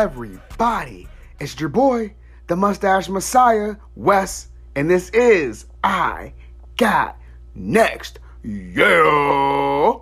[0.00, 1.06] everybody?
[1.40, 2.14] It's your boy,
[2.46, 6.32] the Mustache Messiah, Wes, and this is I
[6.78, 7.18] Got
[7.54, 8.18] Next.
[8.42, 9.98] Yeah.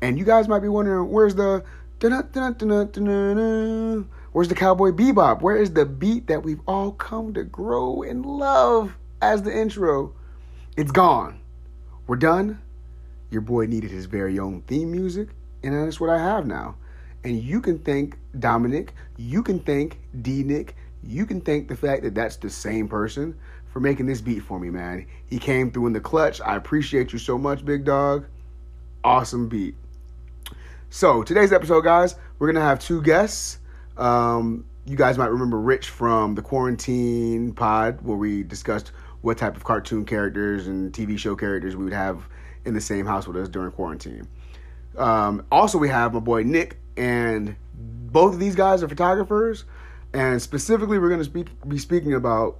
[0.00, 1.64] And you guys might be wondering, where's the
[4.32, 5.42] Where's the cowboy bebop?
[5.42, 10.12] Where is the beat that we've all come to grow and love as the intro?
[10.76, 11.38] It's gone.
[12.08, 12.60] We're done.
[13.30, 15.28] Your boy needed his very own theme music,
[15.62, 16.74] and that's what I have now.
[17.24, 22.02] And you can thank Dominic, you can thank D Nick, you can thank the fact
[22.02, 23.36] that that's the same person
[23.72, 25.06] for making this beat for me, man.
[25.26, 26.40] He came through in the clutch.
[26.40, 28.26] I appreciate you so much, big dog.
[29.02, 29.74] Awesome beat.
[30.90, 33.58] So, today's episode, guys, we're going to have two guests.
[33.96, 39.56] Um, you guys might remember Rich from the Quarantine Pod, where we discussed what type
[39.56, 42.28] of cartoon characters and TV show characters we would have
[42.64, 44.28] in the same house with us during quarantine.
[44.98, 49.64] Um, also, we have my boy Nick, and both of these guys are photographers.
[50.14, 52.58] And specifically, we're going to speak, be speaking about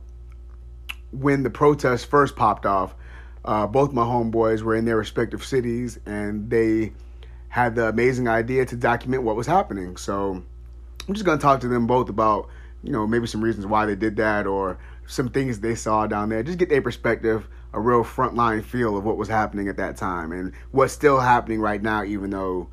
[1.10, 2.94] when the protests first popped off.
[3.44, 6.92] Uh, both my homeboys were in their respective cities, and they
[7.48, 9.96] had the amazing idea to document what was happening.
[9.96, 10.42] So
[11.06, 12.48] I'm just going to talk to them both about,
[12.82, 16.30] you know, maybe some reasons why they did that or some things they saw down
[16.30, 16.42] there.
[16.42, 20.32] Just get their perspective a real frontline feel of what was happening at that time
[20.32, 22.68] and what's still happening right now, even though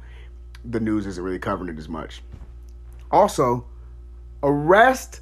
[0.63, 2.21] the news isn't really covering it as much.
[3.11, 3.65] Also,
[4.43, 5.21] arrest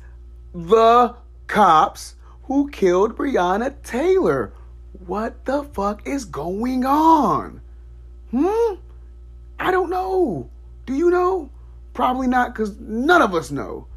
[0.53, 1.15] the
[1.47, 4.53] cops who killed Breonna Taylor.
[5.05, 7.61] What the fuck is going on?
[8.31, 8.75] Hmm?
[9.59, 10.49] I don't know.
[10.85, 11.49] Do you know?
[11.93, 13.87] Probably not, because none of us know.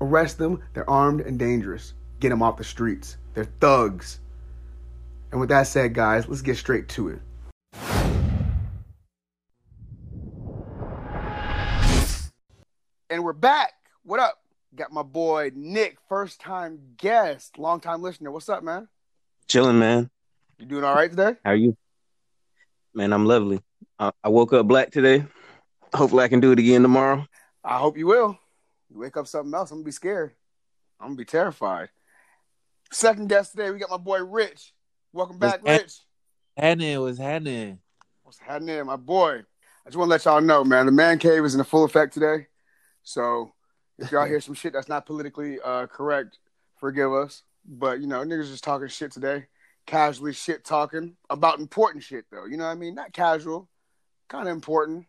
[0.00, 0.62] Arrest them.
[0.74, 1.94] They're armed and dangerous.
[2.20, 3.16] Get them off the streets.
[3.34, 4.20] They're thugs.
[5.30, 7.20] And with that said, guys, let's get straight to it.
[13.10, 13.72] And we're back.
[14.04, 14.38] What up?
[14.76, 18.30] Got my boy Nick, first time guest, long time listener.
[18.30, 18.86] What's up, man?
[19.48, 20.08] Chilling, man.
[20.60, 21.34] You doing all right today?
[21.44, 21.76] How are you?
[22.94, 23.60] Man, I'm lovely.
[23.98, 25.24] I, I woke up black today.
[25.92, 27.26] Hopefully, I can do it again tomorrow.
[27.64, 28.38] I hope you will.
[28.88, 30.30] You wake up something else, I'm gonna be scared.
[31.00, 31.88] I'm gonna be terrified.
[32.92, 34.72] Second guest today, we got my boy Rich.
[35.12, 35.98] Welcome back, What's Rich.
[36.56, 37.00] happening?
[37.00, 37.78] What's happening?
[38.22, 39.42] What's happening, my boy?
[39.84, 40.86] I just want to let y'all know, man.
[40.86, 42.46] The man cave is in full effect today.
[43.02, 43.52] So
[43.98, 46.38] if y'all hear some shit that's not politically uh, correct,
[46.76, 47.42] forgive us.
[47.66, 49.46] But you know, niggas just talking shit today,
[49.86, 52.46] casually shit talking about important shit though.
[52.46, 52.94] You know what I mean?
[52.94, 53.68] Not casual,
[54.28, 55.06] kind of important,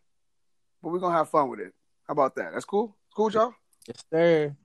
[0.81, 1.73] but we're gonna have fun with it.
[2.07, 2.51] How about that?
[2.53, 2.95] That's cool.
[3.15, 3.53] Cool, with y'all.
[3.87, 4.55] Yes, sir.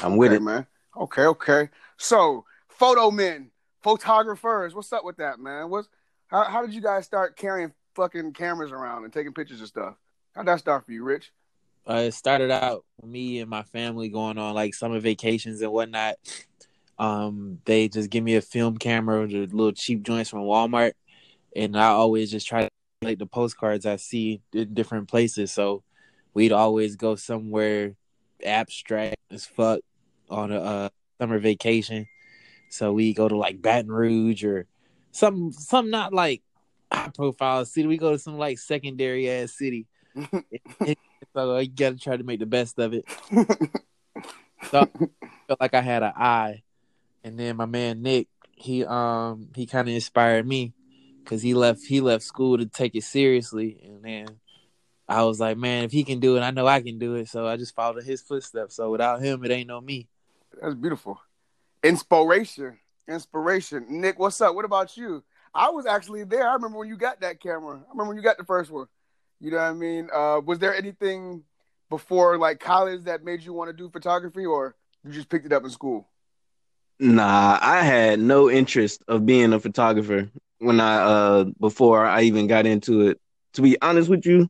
[0.00, 0.42] I'm with okay, it.
[0.42, 0.66] man.
[0.96, 1.68] Okay, okay.
[1.96, 3.50] So, photo men,
[3.82, 4.74] photographers.
[4.74, 5.70] What's up with that, man?
[5.70, 5.88] What's
[6.28, 9.94] how, how did you guys start carrying fucking cameras around and taking pictures and stuff?
[10.34, 11.32] How'd that start for you, Rich?
[11.88, 15.72] Uh, it started out with me and my family going on like summer vacations and
[15.72, 16.16] whatnot.
[16.98, 20.92] Um, they just give me a film camera, the little cheap joints from Walmart,
[21.54, 22.70] and I always just try to
[23.02, 25.52] like the postcards I see in different places.
[25.52, 25.82] So
[26.34, 27.94] we'd always go somewhere
[28.44, 29.80] abstract as fuck
[30.28, 30.88] on a uh,
[31.20, 32.06] summer vacation.
[32.70, 34.66] So we go to like Baton Rouge or
[35.12, 36.42] some some not like
[36.92, 37.86] high profile city.
[37.86, 39.86] We go to some like secondary ass city.
[41.34, 43.04] so you gotta try to make the best of it.
[44.70, 44.86] So I
[45.46, 46.62] felt like I had an eye,
[47.22, 50.72] and then my man Nick, he um he kind of inspired me
[51.22, 54.26] because he left he left school to take it seriously, and then
[55.08, 57.28] I was like, man, if he can do it, I know I can do it.
[57.28, 58.76] So I just followed his footsteps.
[58.76, 60.08] So without him, it ain't no me.
[60.60, 61.20] That's beautiful.
[61.84, 62.78] Inspiration.
[63.08, 63.86] Inspiration.
[63.88, 64.54] Nick, what's up?
[64.54, 65.22] What about you?
[65.54, 66.48] I was actually there.
[66.48, 67.76] I remember when you got that camera.
[67.76, 68.88] I remember when you got the first one.
[69.40, 70.08] You know what I mean?
[70.12, 71.42] Uh, was there anything
[71.90, 74.74] before like college that made you want to do photography or
[75.04, 76.08] you just picked it up in school?
[76.98, 82.46] Nah, I had no interest of being a photographer when I uh before I even
[82.46, 83.20] got into it.
[83.54, 84.48] To be honest with you,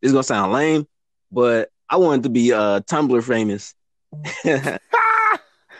[0.00, 0.86] it's gonna sound lame,
[1.30, 3.74] but I wanted to be uh Tumblr famous.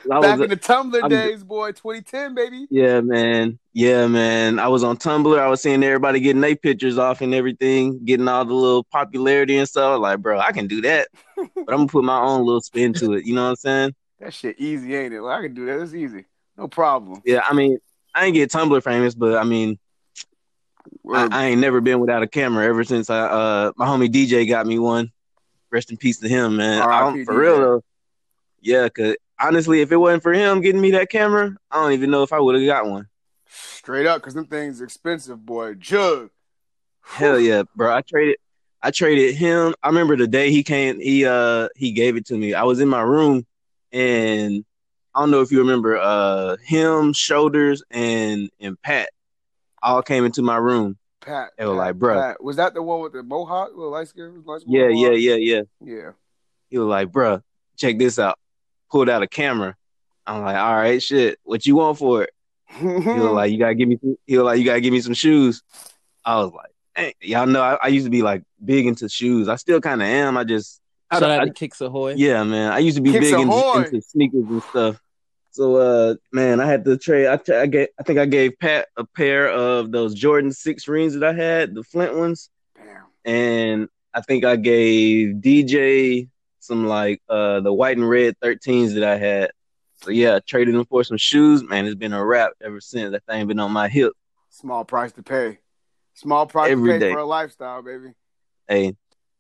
[0.07, 2.67] Back was- in the Tumblr I'm- days, boy, 2010, baby.
[2.71, 3.59] Yeah, man.
[3.73, 4.59] Yeah, man.
[4.59, 5.39] I was on Tumblr.
[5.39, 9.57] I was seeing everybody getting their pictures off and everything, getting all the little popularity
[9.59, 10.01] and stuff.
[10.01, 13.15] Like, bro, I can do that, but I'm gonna put my own little spin to
[13.15, 13.25] it.
[13.25, 13.95] You know what I'm saying?
[14.21, 15.21] That shit easy, ain't it?
[15.21, 15.81] Well, I can do that.
[15.81, 16.27] It's easy.
[16.57, 17.23] No problem.
[17.25, 17.41] Yeah.
[17.49, 17.79] I mean,
[18.15, 19.79] I ain't get Tumblr famous, but I mean,
[21.13, 24.49] I, I ain't never been without a camera ever since I uh my homie DJ
[24.49, 25.11] got me one.
[25.71, 27.25] Rest in peace to him, man.
[27.25, 27.85] For real though.
[28.61, 32.11] Yeah, cause honestly, if it wasn't for him getting me that camera, I don't even
[32.11, 33.09] know if I would have got one.
[33.47, 35.75] Straight up, because them things expensive, boy.
[35.75, 36.31] Jug.
[37.03, 37.95] Hell yeah, bro.
[37.95, 38.37] I traded
[38.81, 39.75] I traded him.
[39.83, 42.55] I remember the day he came he uh he gave it to me.
[42.55, 43.45] I was in my room
[43.91, 44.65] and
[45.15, 49.11] I don't know if you remember uh him, shoulders and and Pat
[49.83, 50.97] all came into my room.
[51.21, 51.51] Pat.
[51.59, 52.21] They were Pat, like, bro.
[52.21, 52.43] Pat.
[52.43, 53.71] Was that the one with the mohawk?
[53.75, 54.43] Little light skin?
[54.45, 55.63] Light skin Yeah, yeah, yeah, yeah.
[55.81, 56.11] Yeah.
[56.71, 57.43] He was like, bro,
[57.77, 58.39] check this out.
[58.93, 59.75] Pulled out a camera.
[60.27, 61.39] I'm like, all right, shit.
[61.43, 62.31] What you want for it?
[62.79, 63.99] He was like, you gotta give me.
[64.27, 65.63] He was like, you gotta give me some shoes.
[66.25, 69.49] I was like, hey, y'all know I, I used to be like big into shoes.
[69.49, 70.37] I still kind of am.
[70.37, 70.81] I just,
[71.11, 72.15] I, Shout out I- to Kicks Ahoy.
[72.17, 72.71] yeah, man.
[72.73, 75.01] I used to be Kicks big into, into sneakers and stuff.
[75.51, 77.27] So, uh, man, I had to trade.
[77.27, 80.89] I, tra- I gave, I think I gave Pat a pair of those Jordan six
[80.89, 83.05] rings that I had, the Flint ones Damn.
[83.27, 86.29] and I think I gave DJ
[86.63, 89.51] some like uh the white and red 13s that I had.
[90.03, 91.63] So yeah, I traded them for some shoes.
[91.63, 93.13] Man, it's been a wrap ever since.
[93.13, 94.13] That thing been on my hip.
[94.51, 95.59] Small price to pay.
[96.15, 97.13] Small price Every to pay day.
[97.13, 98.13] for a lifestyle, baby.
[98.69, 98.95] Hey,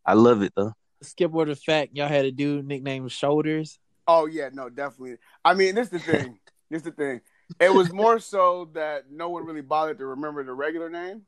[0.05, 0.73] I love it though.
[1.03, 3.79] Skip over the fact y'all had a dude nicknamed Shoulders.
[4.07, 5.17] Oh yeah, no, definitely.
[5.45, 6.39] I mean, this is the thing.
[6.71, 7.21] this is the thing.
[7.61, 11.23] It was more so that no one really bothered to remember the regular name.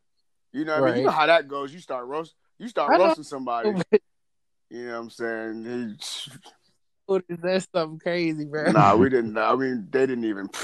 [0.52, 1.72] You know, what I mean, you know how that goes.
[1.72, 3.06] You start roast, you start I know.
[3.06, 3.70] roasting somebody.
[4.70, 5.98] You know what I'm saying?
[5.98, 6.32] He-
[7.42, 7.66] that?
[7.74, 8.72] something crazy, bro.
[8.72, 9.36] nah, we didn't.
[9.36, 10.48] I mean, they didn't even.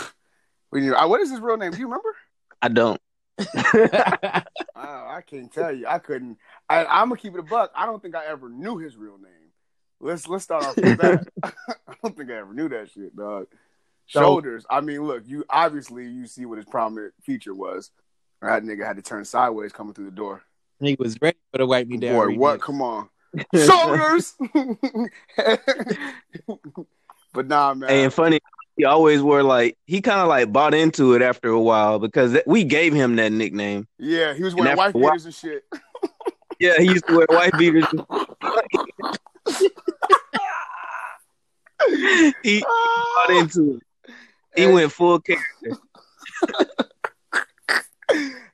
[0.72, 1.08] We didn't.
[1.08, 1.72] What is his real name?
[1.72, 2.14] Do you remember?
[2.62, 3.00] I don't.
[3.40, 4.44] I,
[4.76, 5.84] I can't tell you.
[5.88, 6.38] I couldn't.
[6.68, 7.72] I, I'm gonna keep it a buck.
[7.74, 9.50] I don't think I ever knew his real name.
[10.00, 11.26] Let's let's start off with that.
[11.42, 13.48] I don't think I ever knew that shit, dog.
[14.06, 14.64] So- Shoulders.
[14.70, 17.90] I mean, look, you obviously you see what his prominent feature was.
[18.40, 20.42] That nigga had to turn sideways coming through the door.
[20.80, 22.14] He was ready for the wipe me down.
[22.14, 22.60] Boy, what?
[22.60, 22.62] remix.
[22.62, 23.08] Come on,
[23.54, 24.34] shoulders.
[27.32, 27.90] but nah, man.
[27.90, 28.40] And funny,
[28.76, 32.32] he always wore like he kind of like bought into it after a while because
[32.32, 33.86] th- we gave him that nickname.
[33.98, 35.64] yeah, he was wearing white a beaters and shit.
[36.58, 37.86] Yeah, he used to wear white beaters.
[42.42, 43.82] he bought into it.
[44.54, 45.78] He And- went full character.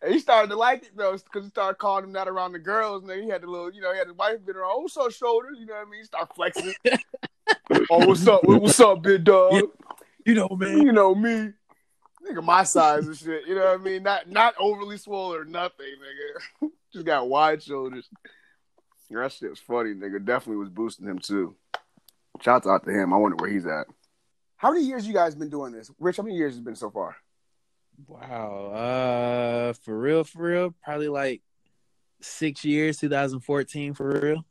[0.03, 2.59] And he started to like it though, because he started calling him that around the
[2.59, 4.73] girls, and then he had the little, you know, he had his wife beater on.
[4.75, 5.57] Oh, what's up, shoulders?
[5.59, 6.01] You know what I mean?
[6.01, 6.75] He started flexing.
[7.91, 8.45] oh, what's up?
[8.45, 9.63] What's up, big dog?
[10.25, 10.83] You know, man.
[10.83, 11.53] You know me,
[12.27, 13.47] nigga, my size and shit.
[13.47, 14.03] You know what I mean?
[14.03, 16.71] Not not overly swollen or nothing, nigga.
[16.93, 18.09] Just got wide shoulders.
[19.11, 20.25] That shit was funny, nigga.
[20.25, 21.55] Definitely was boosting him too.
[22.43, 23.13] Shouts out to him.
[23.13, 23.87] I wonder where he's at.
[24.57, 25.91] How many years you guys been doing this?
[25.99, 27.17] Rich, how many years has it been so far?
[28.07, 28.67] Wow.
[28.67, 31.43] Uh, for real, for real, probably like
[32.21, 34.45] six years, 2014, for real.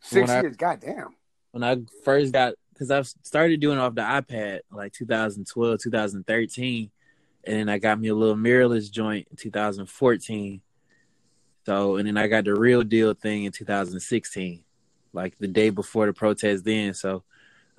[0.00, 0.56] Six When years.
[0.56, 1.14] God damn.
[1.52, 6.90] When I first got, because I started doing off the iPad like 2012, 2013,
[7.44, 10.60] and then I got me a little mirrorless joint in 2014.
[11.66, 14.64] So, and then I got the real deal thing in 2016,
[15.12, 16.64] like the day before the protest.
[16.64, 17.24] Then, so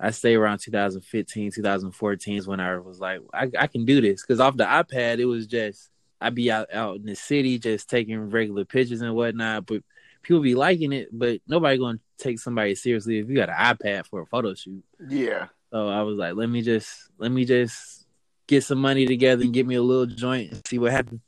[0.00, 4.22] I stay around 2015, 2014 is when I was like, I, I can do this.
[4.22, 5.90] Because off the iPad, it was just,
[6.20, 9.66] I'd be out, out in the city just taking regular pictures and whatnot.
[9.66, 9.82] But
[10.22, 13.56] people be liking it, but nobody going to take somebody seriously if you got an
[13.56, 14.82] iPad for a photo shoot.
[15.06, 15.48] Yeah.
[15.70, 18.06] So I was like, let me just, let me just
[18.46, 21.20] get some money together and get me a little joint and see what happens.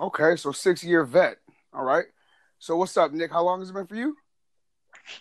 [0.00, 1.36] Okay, so six year vet.
[1.72, 2.06] All right.
[2.58, 3.30] So what's up, Nick?
[3.30, 4.16] How long has it been for you?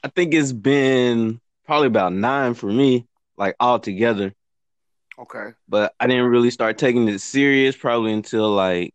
[0.04, 4.34] I think it's been probably about nine for me, like all together.
[5.18, 5.50] Okay.
[5.68, 8.94] But I didn't really start taking it serious probably until like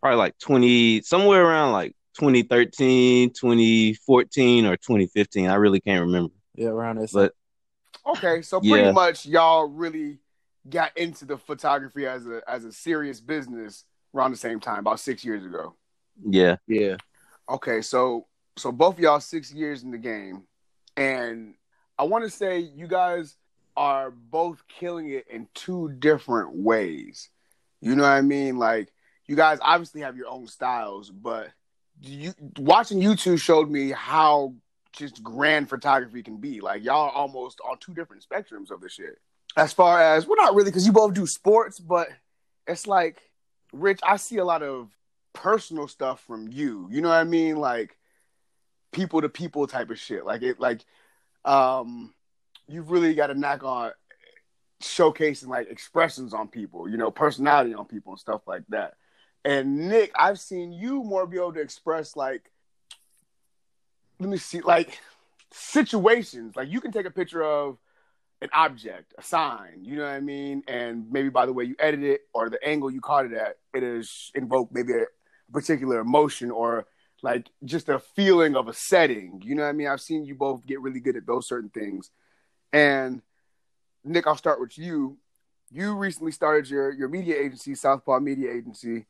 [0.00, 5.48] probably like 20 somewhere around like 2013, 2014 or 2015.
[5.48, 6.32] I really can't remember.
[6.54, 7.12] Yeah, around this.
[7.12, 7.32] But
[8.06, 8.92] Okay, so pretty Yeah.
[8.92, 10.18] much y'all really
[10.68, 13.84] got into the photography as a as a serious business
[14.14, 15.74] around the same time, about six years ago.
[16.24, 16.56] yeah.
[16.66, 16.96] yeah.
[17.48, 18.26] Okay, so
[18.56, 20.42] so both of y'all six years in the game,
[20.96, 21.54] and
[21.98, 23.36] I want to say you guys
[23.76, 27.28] are both killing it in two different ways.
[27.80, 28.58] You know what I mean?
[28.58, 28.92] Like
[29.26, 31.48] you guys obviously have your own styles, but
[32.00, 34.54] you watching you two showed me how
[34.92, 36.60] just grand photography can be.
[36.60, 39.18] Like y'all are almost on two different spectrums of the shit.
[39.56, 42.08] As far as well, not really, because you both do sports, but
[42.66, 43.22] it's like,
[43.72, 44.90] Rich, I see a lot of
[45.32, 46.88] personal stuff from you.
[46.90, 47.56] You know what I mean?
[47.56, 47.96] Like
[48.92, 50.26] people to people type of shit.
[50.26, 50.84] Like it like
[51.46, 52.12] um
[52.68, 53.92] you've really got a knack on
[54.82, 58.94] showcasing like expressions on people, you know, personality on people and stuff like that.
[59.44, 62.50] And Nick, I've seen you more be able to express like
[64.18, 64.98] let me see like
[65.52, 66.56] situations.
[66.56, 67.78] Like you can take a picture of
[68.42, 70.62] an object, a sign, you know what I mean?
[70.68, 73.56] And maybe by the way you edit it or the angle you caught it at,
[73.72, 75.06] it is invoke maybe a
[75.52, 76.86] particular emotion or
[77.22, 79.40] like just a feeling of a setting.
[79.44, 79.88] You know what I mean?
[79.88, 82.10] I've seen you both get really good at those certain things.
[82.72, 83.22] And
[84.04, 85.18] Nick, I'll start with you.
[85.70, 89.06] You recently started your your media agency, Southpaw Media Agency.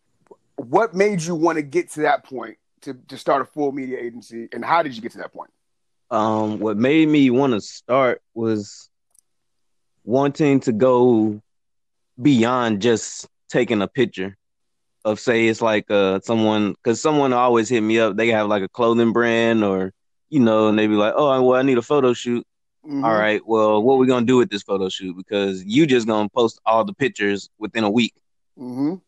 [0.57, 3.99] What made you want to get to that point to to start a full media
[3.99, 5.51] agency, and how did you get to that point?
[6.11, 8.89] Um, what made me want to start was
[10.05, 11.43] wanting to go
[12.21, 14.37] beyond just taking a picture
[15.07, 18.63] of say it's like uh someone because someone always hit me up they have like
[18.65, 19.93] a clothing brand or
[20.31, 22.45] you know and they be like oh well i need a photo shoot.
[22.87, 23.05] Mhm.
[23.05, 25.17] All right well what we gonna do with this photo shoot?
[25.17, 28.15] Because you just gonna post all the pictures within a week.
[28.59, 29.01] Mhm.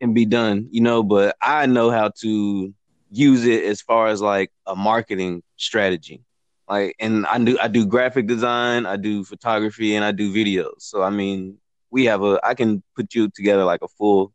[0.00, 2.72] and be done you know but i know how to
[3.10, 6.22] use it as far as like a marketing strategy.
[6.68, 10.78] Like and i do i do graphic design i do photography and i do videos.
[10.90, 11.58] So i mean
[11.90, 14.32] we have a i can put you together like a full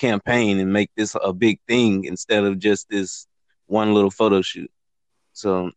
[0.00, 3.26] campaign and make this a big thing instead of just this
[3.66, 4.70] one little photo shoot
[5.32, 5.70] so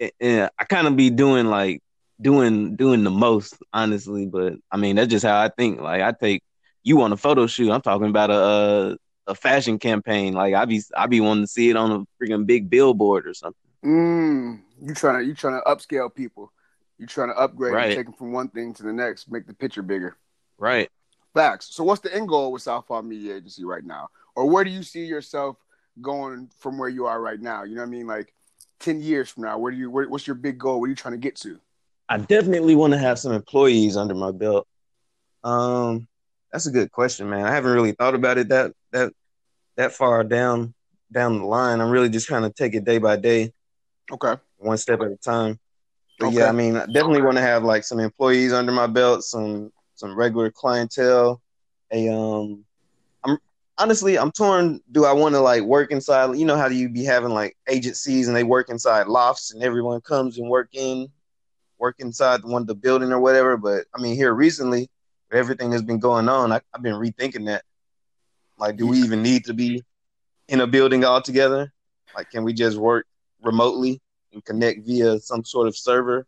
[0.00, 1.80] eh, eh, i kind of be doing like
[2.20, 6.12] doing doing the most honestly but i mean that's just how i think like i
[6.12, 6.42] take
[6.82, 8.96] you on a photo shoot i'm talking about a, a
[9.30, 10.34] a fashion campaign.
[10.34, 13.34] Like I be I be wanting to see it on a freaking big billboard or
[13.34, 13.70] something.
[13.84, 14.60] Mm.
[14.82, 16.52] You trying to you trying to upscale people.
[16.98, 17.94] You trying to upgrade, Right.
[17.94, 20.16] take them from one thing to the next, make the picture bigger.
[20.58, 20.90] Right.
[21.34, 21.74] Facts.
[21.74, 24.82] So, what's the end goal with Southpaw Media Agency right now, or where do you
[24.82, 25.56] see yourself
[26.00, 27.62] going from where you are right now?
[27.62, 28.06] You know what I mean?
[28.06, 28.34] Like
[28.80, 29.90] ten years from now, where do you?
[29.90, 30.80] Where, what's your big goal?
[30.80, 31.60] What are you trying to get to?
[32.08, 34.66] I definitely want to have some employees under my belt.
[35.44, 36.08] Um,
[36.52, 37.46] that's a good question, man.
[37.46, 39.12] I haven't really thought about it that that
[39.76, 40.74] that far down
[41.12, 41.80] down the line.
[41.80, 43.52] I'm really just trying to take it day by day,
[44.12, 44.34] Okay.
[44.58, 45.60] one step at a time.
[46.18, 46.36] But Okay.
[46.38, 49.70] yeah, I mean, I definitely want to have like some employees under my belt, some
[50.00, 51.40] some regular clientele.
[51.92, 52.64] A um,
[53.22, 53.38] I'm
[53.78, 54.80] honestly I'm torn.
[54.90, 56.36] Do I want to like work inside?
[56.36, 59.62] You know how do you be having like agencies and they work inside lofts and
[59.62, 61.08] everyone comes and work in,
[61.78, 63.56] work inside one of the building or whatever.
[63.56, 64.88] But I mean, here recently,
[65.30, 67.62] everything that's been going on, I, I've been rethinking that.
[68.58, 69.82] Like, do we even need to be
[70.48, 71.72] in a building all together?
[72.14, 73.06] Like, can we just work
[73.42, 74.02] remotely
[74.32, 76.26] and connect via some sort of server?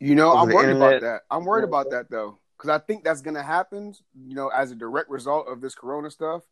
[0.00, 1.22] You know, I'm worried about that.
[1.30, 3.94] I'm worried about that though, because I think that's gonna happen.
[4.26, 6.42] You know, as a direct result of this Corona stuff.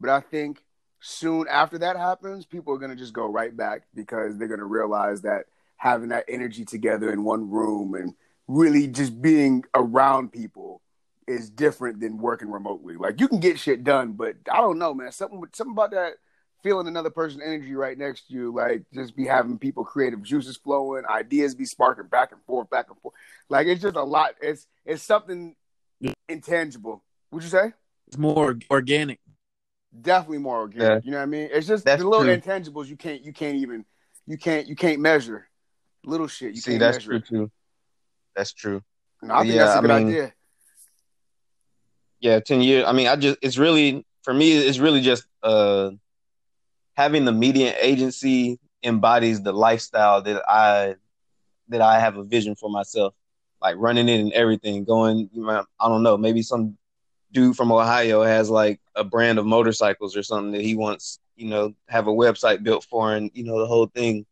[0.00, 0.62] But I think
[1.00, 5.22] soon after that happens, people are gonna just go right back because they're gonna realize
[5.22, 8.14] that having that energy together in one room and
[8.46, 10.82] really just being around people
[11.26, 12.96] is different than working remotely.
[12.96, 15.12] Like you can get shit done, but I don't know, man.
[15.12, 16.14] Something something about that
[16.64, 20.56] feeling another person's energy right next to you, like just be having people creative juices
[20.56, 23.14] flowing, ideas be sparking back and forth, back and forth.
[23.48, 24.30] Like it's just a lot.
[24.42, 25.54] It's it's something
[26.28, 27.04] intangible.
[27.30, 27.72] Would you say?
[28.08, 29.20] It's more organic.
[30.00, 31.04] Definitely more organic.
[31.04, 31.06] Yeah.
[31.06, 31.48] You know what I mean?
[31.52, 32.36] It's just That's the little true.
[32.36, 33.84] intangibles you can't you can't even
[34.26, 35.46] you can't you can't measure.
[36.04, 37.20] Little shit you See, can't that's measure.
[37.20, 37.50] true too.
[38.34, 38.82] That's true.
[39.22, 40.32] No, I think Yeah, that's a I good mean- idea.
[42.20, 42.84] Yeah, ten years.
[42.86, 44.52] I mean, I just it's really for me.
[44.56, 45.90] It's really just uh
[46.94, 50.96] having the media agency embodies the lifestyle that I
[51.68, 53.14] that I have a vision for myself.
[53.60, 54.84] Like running it and everything.
[54.84, 55.30] Going,
[55.80, 56.18] I don't know.
[56.18, 56.76] Maybe some
[57.32, 61.48] dude from Ohio has like a brand of motorcycles or something that he wants, you
[61.48, 64.26] know, have a website built for, and you know the whole thing,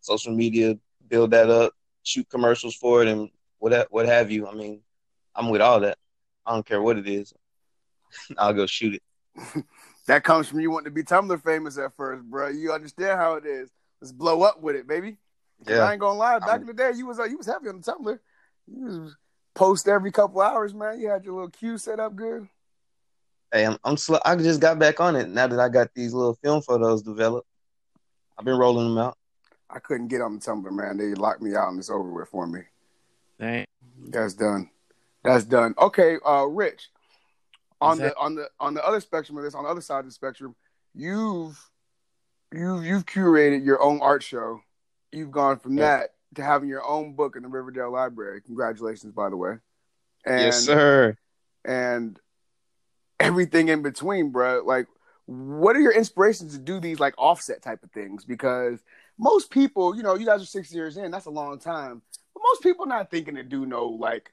[0.00, 0.78] social media,
[1.08, 4.46] build that up, shoot commercials for it, and what what have you.
[4.46, 4.80] I mean,
[5.34, 5.98] I'm with all that.
[6.46, 7.32] I don't care what it is.
[8.38, 9.64] I'll go shoot it.
[10.06, 12.48] That comes from you wanting to be Tumblr famous at first, bro.
[12.48, 13.70] You understand how it is.
[14.00, 15.16] Let's blow up with it, baby.
[15.66, 15.84] Yeah.
[15.84, 16.38] I ain't gonna lie.
[16.40, 18.18] Back I'm- in the day, you was uh, you was heavy on the Tumblr.
[18.66, 19.16] You was
[19.54, 21.00] post every couple hours, man.
[21.00, 22.48] You had your little queue set up good.
[23.52, 24.18] Hey, I'm, I'm slow.
[24.24, 27.46] I just got back on it now that I got these little film photos developed.
[28.36, 29.16] I've been rolling them out.
[29.70, 30.96] I couldn't get on the Tumblr, man.
[30.96, 32.60] They locked me out and it's over with for me.
[33.38, 33.64] Dang.
[34.08, 34.70] That's done.
[35.22, 35.74] That's done.
[35.78, 36.90] Okay, uh, Rich.
[37.84, 40.06] On the on the on the other spectrum of this, on the other side of
[40.06, 40.54] the spectrum,
[40.94, 41.58] you've
[42.52, 44.60] you've you've curated your own art show.
[45.12, 45.98] You've gone from Yeah.
[45.98, 48.40] that to having your own book in the Riverdale Library.
[48.42, 49.58] Congratulations, by the way.
[50.24, 51.16] And, yes, sir.
[51.64, 52.18] And
[53.20, 54.62] everything in between, bro.
[54.64, 54.86] Like,
[55.26, 58.24] what are your inspirations to do these like offset type of things?
[58.24, 58.80] Because
[59.18, 61.10] most people, you know, you guys are six years in.
[61.10, 62.02] That's a long time.
[62.34, 64.32] But most people not thinking to do no like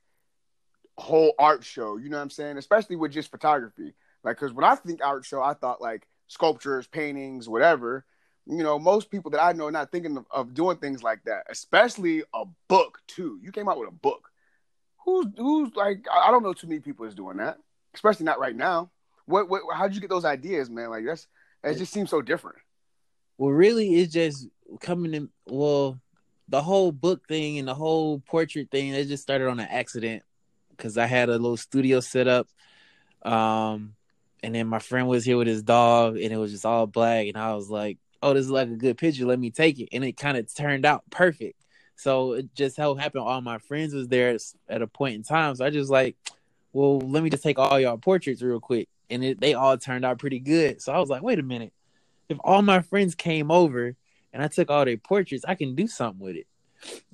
[0.97, 1.97] whole art show.
[1.97, 2.57] You know what I'm saying?
[2.57, 3.93] Especially with just photography.
[4.23, 8.05] Like, because when I think art show, I thought like sculptures, paintings, whatever.
[8.45, 11.23] You know, most people that I know are not thinking of, of doing things like
[11.25, 11.45] that.
[11.49, 13.39] Especially a book too.
[13.41, 14.29] You came out with a book.
[15.05, 16.05] Who's who's like?
[16.11, 17.57] I don't know too many people is doing that.
[17.93, 18.91] Especially not right now.
[19.25, 19.61] What what?
[19.73, 20.89] How'd you get those ideas, man?
[20.89, 21.27] Like that's
[21.63, 22.57] it just seems so different.
[23.37, 24.47] Well, really, it's just
[24.79, 25.29] coming in.
[25.47, 25.99] Well,
[26.47, 30.23] the whole book thing and the whole portrait thing, it just started on an accident
[30.81, 32.47] because I had a little studio set up.
[33.21, 33.93] Um,
[34.41, 37.27] and then my friend was here with his dog, and it was just all black.
[37.27, 39.25] And I was like, "Oh, this is like a good picture.
[39.25, 41.61] Let me take it." And it kind of turned out perfect.
[41.95, 43.23] So it just how happened.
[43.23, 44.35] All my friends was there
[44.67, 45.55] at a point in time.
[45.55, 46.15] So I just like,
[46.73, 50.05] well, let me just take all y'all portraits real quick, and it, they all turned
[50.05, 50.81] out pretty good.
[50.81, 51.73] So I was like, wait a minute,
[52.29, 53.95] if all my friends came over
[54.33, 56.47] and I took all their portraits, I can do something with it.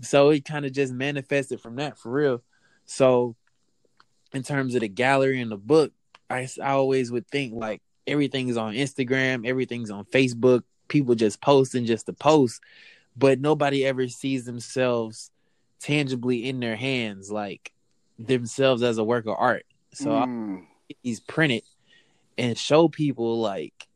[0.02, 2.42] So it kind of just manifested from that for real.
[2.86, 3.36] So
[4.34, 5.92] in terms of the gallery and the book,
[6.30, 11.86] I, I always would think like everything's on Instagram, everything's on Facebook, people just posting
[11.86, 12.62] just to post,
[13.16, 15.32] but nobody ever sees themselves
[15.80, 17.72] tangibly in their hands, like
[18.20, 19.66] themselves as a work of art.
[19.94, 20.66] So Mm.
[21.04, 21.64] he's printed
[22.38, 23.88] and show people like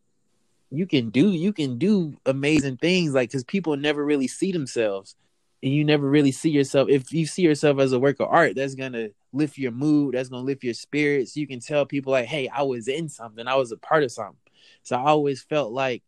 [0.71, 5.15] you can do you can do amazing things like because people never really see themselves
[5.61, 8.55] and you never really see yourself if you see yourself as a work of art
[8.55, 12.25] that's gonna lift your mood that's gonna lift your spirits you can tell people like
[12.25, 13.47] hey i was in something.
[13.47, 14.35] I was a part of something.
[14.83, 16.03] So i always felt like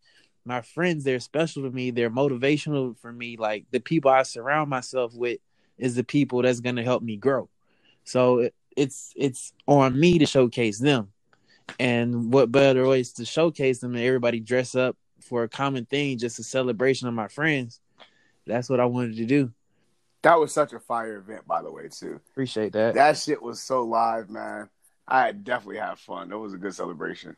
[0.45, 1.91] my friends they're special to me.
[1.91, 3.37] They're motivational for me.
[3.37, 5.39] Like the people i surround myself with
[5.77, 7.49] is the people that's gonna help me grow.
[8.03, 11.09] So it, it's it's on me to showcase them.
[11.79, 16.17] And what better ways to showcase them and everybody dress up for a common thing
[16.17, 17.79] just a celebration of my friends.
[18.45, 19.53] That's what i wanted to do
[20.23, 22.19] That was such a fire event, by the way, too.
[22.31, 24.69] appreciate that That shit was so live, man.
[25.07, 26.29] I definitely had fun.
[26.29, 27.35] That was a good celebration.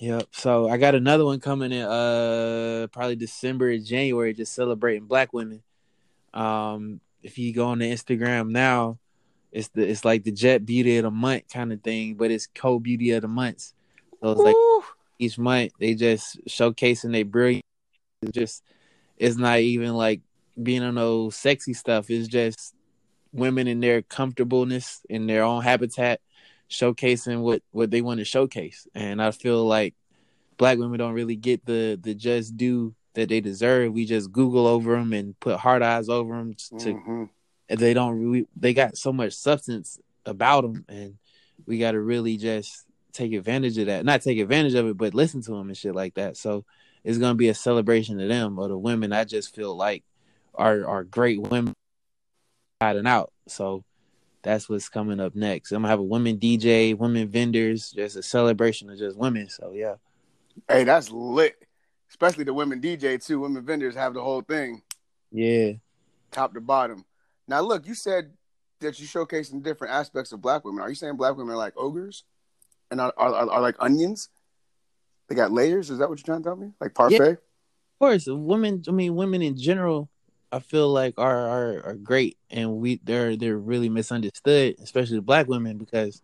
[0.00, 0.28] Yep.
[0.32, 5.32] So I got another one coming in uh probably December or January, just celebrating black
[5.32, 5.62] women.
[6.34, 8.98] Um if you go on the Instagram now,
[9.52, 12.46] it's the it's like the jet beauty of the month kind of thing, but it's
[12.46, 13.74] co beauty of the months.
[14.20, 14.56] So it's like
[15.18, 17.62] each month they just showcasing their brilliance.
[18.22, 18.64] It's just
[19.18, 20.22] it's not even like
[20.60, 22.10] being on those sexy stuff.
[22.10, 22.74] It's just
[23.32, 26.20] women in their comfortableness in their own habitat,
[26.70, 28.86] showcasing what what they want to showcase.
[28.94, 29.94] And I feel like
[30.56, 33.92] black women don't really get the the just due that they deserve.
[33.92, 37.28] We just Google over them and put hard eyes over them to Mhm.
[37.68, 41.14] they don't really they got so much substance about them and
[41.66, 45.14] we got to really just take advantage of that not take advantage of it but
[45.14, 46.64] listen to them and shit like that so
[47.04, 50.02] it's going to be a celebration of them or the women i just feel like
[50.60, 51.74] are are great women
[52.80, 53.84] hiding out so
[54.42, 58.22] that's what's coming up next i'm gonna have a women dj women vendors just a
[58.22, 59.94] celebration of just women so yeah
[60.68, 61.56] Hey, that's lit.
[62.08, 63.40] Especially the women DJ too.
[63.40, 64.82] Women vendors have the whole thing,
[65.30, 65.72] yeah
[66.32, 67.04] top to bottom.
[67.46, 68.32] Now, look, you said
[68.80, 70.82] that you're showcasing different aspects of black women.
[70.82, 72.24] Are you saying black women are like ogres,
[72.90, 74.28] and are are, are, are like onions?
[75.28, 75.90] They got layers.
[75.90, 76.72] Is that what you're trying to tell me?
[76.80, 77.38] Like parfait?
[78.02, 80.08] of course women i mean women in general
[80.52, 85.48] i feel like are are, are great and we they're they're really misunderstood especially black
[85.48, 86.22] women because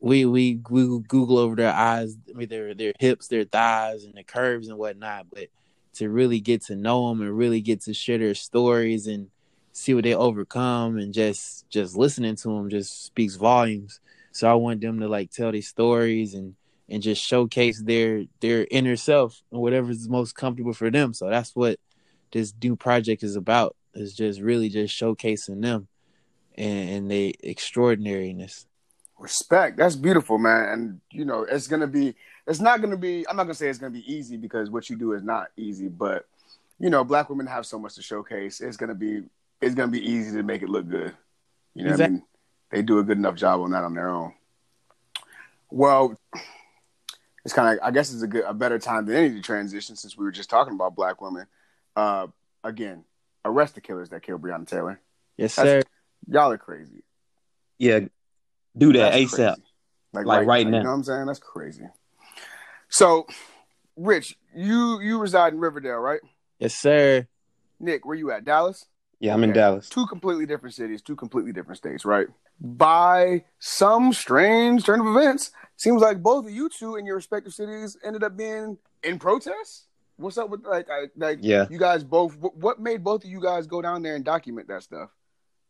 [0.00, 4.14] we we we google over their eyes i mean their their hips their thighs and
[4.14, 5.48] the curves and whatnot but
[5.92, 9.28] to really get to know them and really get to share their stories and
[9.72, 14.00] see what they overcome and just just listening to them just speaks volumes
[14.32, 16.54] so i want them to like tell these stories and
[16.90, 21.14] and just showcase their their inner self and whatever's most comfortable for them.
[21.14, 21.78] So that's what
[22.32, 23.76] this new project is about.
[23.94, 25.88] Is just really just showcasing them
[26.56, 28.66] and, and their extraordinariness.
[29.18, 29.76] Respect.
[29.76, 30.68] That's beautiful, man.
[30.68, 32.14] And you know, it's gonna be.
[32.46, 33.28] It's not gonna be.
[33.28, 35.88] I'm not gonna say it's gonna be easy because what you do is not easy.
[35.88, 36.26] But
[36.78, 38.60] you know, black women have so much to showcase.
[38.60, 39.24] It's gonna be.
[39.60, 41.14] It's gonna be easy to make it look good.
[41.74, 42.22] You know, what I mean,
[42.70, 44.32] they do a good enough job on that on their own.
[45.68, 46.16] Well,
[47.44, 47.84] it's kind of.
[47.86, 50.32] I guess it's a good, a better time than any to transition since we were
[50.32, 51.46] just talking about black women.
[52.00, 52.26] Uh,
[52.64, 53.04] again,
[53.44, 55.00] arrest the killers that killed Breonna Taylor.
[55.36, 55.90] Yes, That's- sir.
[56.28, 57.02] Y'all are crazy.
[57.78, 58.00] Yeah,
[58.76, 59.54] do that That's ASAP.
[59.54, 59.62] crazy.
[60.12, 60.78] Like, Like right, right now.
[60.78, 61.26] You know what I'm saying?
[61.26, 61.84] That's crazy.
[62.88, 63.26] So,
[63.96, 66.20] Rich, you you reside in Riverdale, right?
[66.58, 67.26] Yes, sir.
[67.78, 68.44] Nick, where you at?
[68.44, 68.86] Dallas?
[69.18, 69.88] Yeah, I'm in Dallas.
[69.88, 72.28] Two completely different cities, two completely different states, right?
[72.60, 77.52] By some strange turn of events, seems like both of you two in your respective
[77.52, 79.86] cities ended up being in protest.
[80.20, 81.66] What's up with like I, like Yeah.
[81.70, 82.36] you guys both?
[82.36, 85.10] What made both of you guys go down there and document that stuff?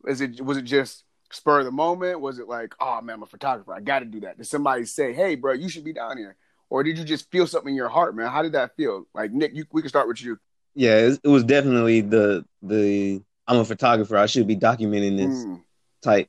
[0.06, 2.20] Is it was it just spur of the moment?
[2.20, 4.38] Was it like, oh man, I'm a photographer, I got to do that?
[4.38, 6.36] Did somebody say, hey, bro, you should be down here?
[6.68, 8.30] Or did you just feel something in your heart, man?
[8.30, 9.06] How did that feel?
[9.14, 10.38] Like Nick, you, we can start with you.
[10.74, 14.16] Yeah, it, was definitely the the I'm a photographer.
[14.16, 15.62] I should be documenting this Mm,
[16.02, 16.28] type.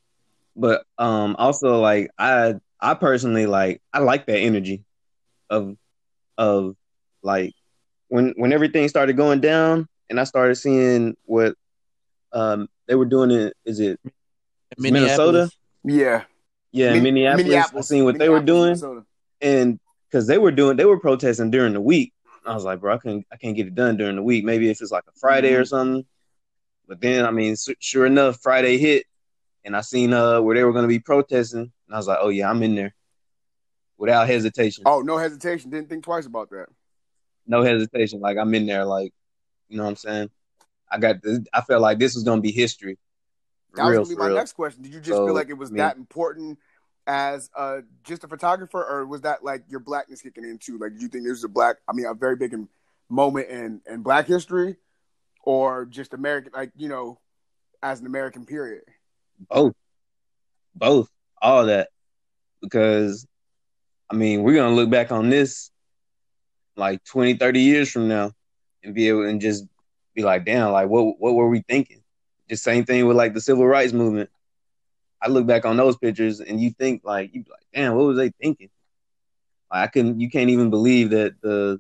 [0.56, 4.84] But um also like I I personally like I like that energy
[5.50, 5.76] of
[6.38, 6.76] of
[7.24, 7.54] like
[8.12, 11.56] when when everything started going down, and I started seeing what
[12.34, 13.32] um they were doing.
[13.32, 14.00] It is it
[14.78, 15.50] Minnesota?
[15.84, 16.24] Yeah,
[16.74, 17.74] Yeah, Min- Minneapolis.
[17.76, 19.06] I seen what they were doing, Minneapolis,
[19.40, 22.14] and because they were doing, they were protesting during the week.
[22.46, 24.44] I was like, bro, I can't I can't get it done during the week.
[24.44, 26.06] Maybe if it's like a Friday or something.
[26.88, 29.06] But then, I mean, su- sure enough, Friday hit,
[29.64, 32.20] and I seen uh where they were going to be protesting, and I was like,
[32.22, 32.94] oh yeah, I'm in there
[33.98, 34.84] without hesitation.
[34.86, 35.70] Oh, no hesitation.
[35.70, 36.68] Didn't think twice about that.
[37.48, 38.20] No hesitation.
[38.20, 39.14] Like I'm in there, like
[39.70, 40.30] you know what I'm saying.
[40.92, 41.22] I got.
[41.22, 42.98] This, I felt like this was gonna be history.
[43.76, 44.36] That was Real, gonna be my real.
[44.36, 44.84] next question.
[44.84, 46.60] Did you just So, feel like it was mean- that important
[47.08, 50.78] as uh, just a photographer, or was that like your blackness kicking in too?
[50.78, 51.78] Like, did you think this was a black?
[51.88, 52.56] I mean, a very big
[53.10, 54.76] moment in in Black history,
[55.44, 56.52] or just American?
[56.54, 57.20] Like, you know,
[57.82, 58.84] as an American period.
[59.50, 59.74] Both,
[60.76, 61.10] both,
[61.42, 61.90] all that,
[62.62, 63.26] because
[64.10, 65.71] I mean, we're gonna look back on this
[66.82, 68.34] like 20, 30 years from now,
[68.84, 69.66] and be able and just
[70.16, 72.02] be like, damn, like what what were we thinking?
[72.50, 74.30] Just same thing with like the civil rights movement.
[75.22, 78.18] I look back on those pictures, and you think like you like, damn, what was
[78.18, 78.70] they thinking?
[79.72, 81.80] Like, I couldn't, you can't even believe that the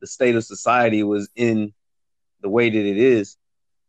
[0.00, 1.72] the state of society was in
[2.40, 3.36] the way that it is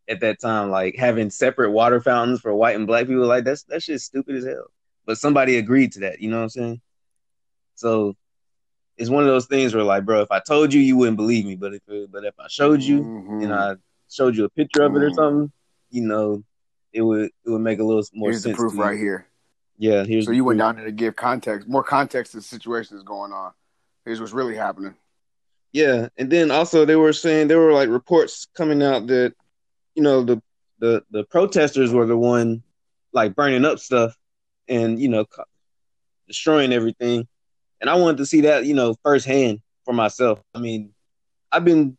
[0.07, 0.69] at that time.
[0.69, 4.35] Like having separate water fountains for white and black people, like that's that shit's stupid
[4.35, 4.71] as hell.
[5.05, 6.81] But somebody agreed to that, you know what I'm saying?
[7.75, 8.15] So
[8.97, 11.45] it's one of those things where like, bro, if I told you, you wouldn't believe
[11.45, 11.55] me.
[11.55, 13.43] But if but if I showed you, Mhm.
[13.43, 13.75] and I
[14.09, 15.15] showed you a picture of it or Mhm.
[15.15, 15.51] something,
[15.89, 16.43] you know,
[16.91, 18.57] it would it would make a little more here's the sense.
[18.57, 18.83] proof to you.
[18.83, 19.27] right here.
[19.79, 20.67] Yeah, here's So the you went proof.
[20.67, 23.51] down there to give context, more context to the situation that's going on.
[24.05, 24.95] Here's what's really happening.
[25.71, 29.33] Yeah, and then also they were saying there were like reports coming out that
[29.95, 30.41] you know the
[30.79, 32.61] the the protesters were the one
[33.11, 34.15] like burning up stuff
[34.67, 35.25] and you know
[36.27, 37.27] destroying everything,
[37.83, 40.41] and I wanted to see that you know firsthand for myself.
[40.55, 40.93] I mean,
[41.51, 41.97] I've been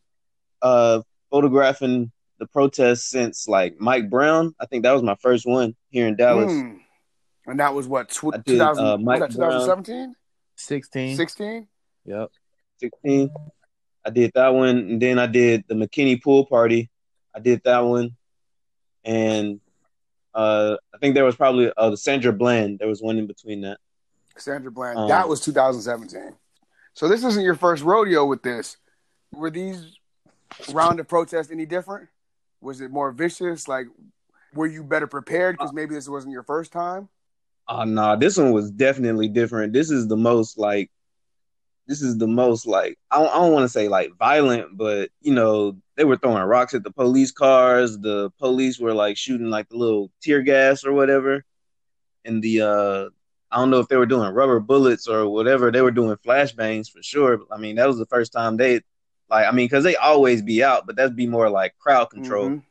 [0.61, 4.55] uh photographing the protests since like Mike Brown.
[4.59, 6.51] I think that was my first one here in Dallas.
[6.51, 6.77] Hmm.
[7.45, 10.15] And that was what tw- did, 2000, uh, was that 2017,
[10.55, 11.15] Sixteen.
[11.15, 11.67] 16?
[12.05, 12.31] Yep.
[12.79, 13.29] 16.
[14.03, 16.89] I did that one, and then I did the McKinney pool party.
[17.35, 18.15] I did that one,
[19.03, 19.59] and
[20.33, 22.79] uh, I think there was probably uh, the Sandra Bland.
[22.79, 23.77] There was one in between that.
[24.37, 24.97] Sandra Bland.
[24.97, 26.33] Um, that was 2017.
[26.93, 28.77] So this isn't your first rodeo with this.
[29.33, 29.97] Were these
[30.71, 32.07] round of protests any different?
[32.61, 33.67] Was it more vicious?
[33.67, 33.87] Like,
[34.53, 37.09] were you better prepared because maybe this wasn't your first time?
[37.67, 39.73] Oh no, this one was definitely different.
[39.73, 40.89] This is the most like,
[41.87, 45.09] this is the most like I don't, I don't want to say like violent, but
[45.21, 47.97] you know they were throwing rocks at the police cars.
[47.99, 51.43] The police were like shooting like the little tear gas or whatever,
[52.23, 53.09] and the uh
[53.55, 55.71] I don't know if they were doing rubber bullets or whatever.
[55.71, 57.39] They were doing flashbangs for sure.
[57.49, 58.81] I mean that was the first time they
[59.29, 62.49] like I mean because they always be out, but that'd be more like crowd control
[62.49, 62.63] Mhm.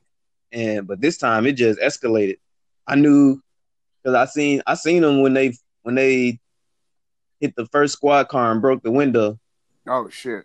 [0.53, 2.37] and but this time it just escalated.
[2.87, 3.41] I knew
[4.03, 6.39] because I seen I seen them when they when they
[7.41, 9.39] hit the first squad car and broke the window,
[9.89, 10.45] Oh shit!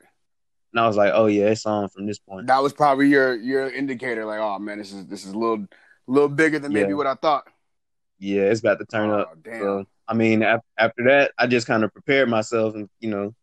[0.71, 2.47] and I was like, oh yeah, it's on from this point.
[2.47, 4.23] That was probably your your indicator.
[4.23, 5.65] Like, oh man, this is this is a little
[6.07, 6.95] little bigger than maybe Yeah.
[6.95, 7.43] what I thought.
[8.19, 9.43] Yeah, it's about to turn oh, up.
[9.43, 9.59] Damn.
[9.61, 13.35] So I mean, af- after that, I just kind of prepared myself, and you know,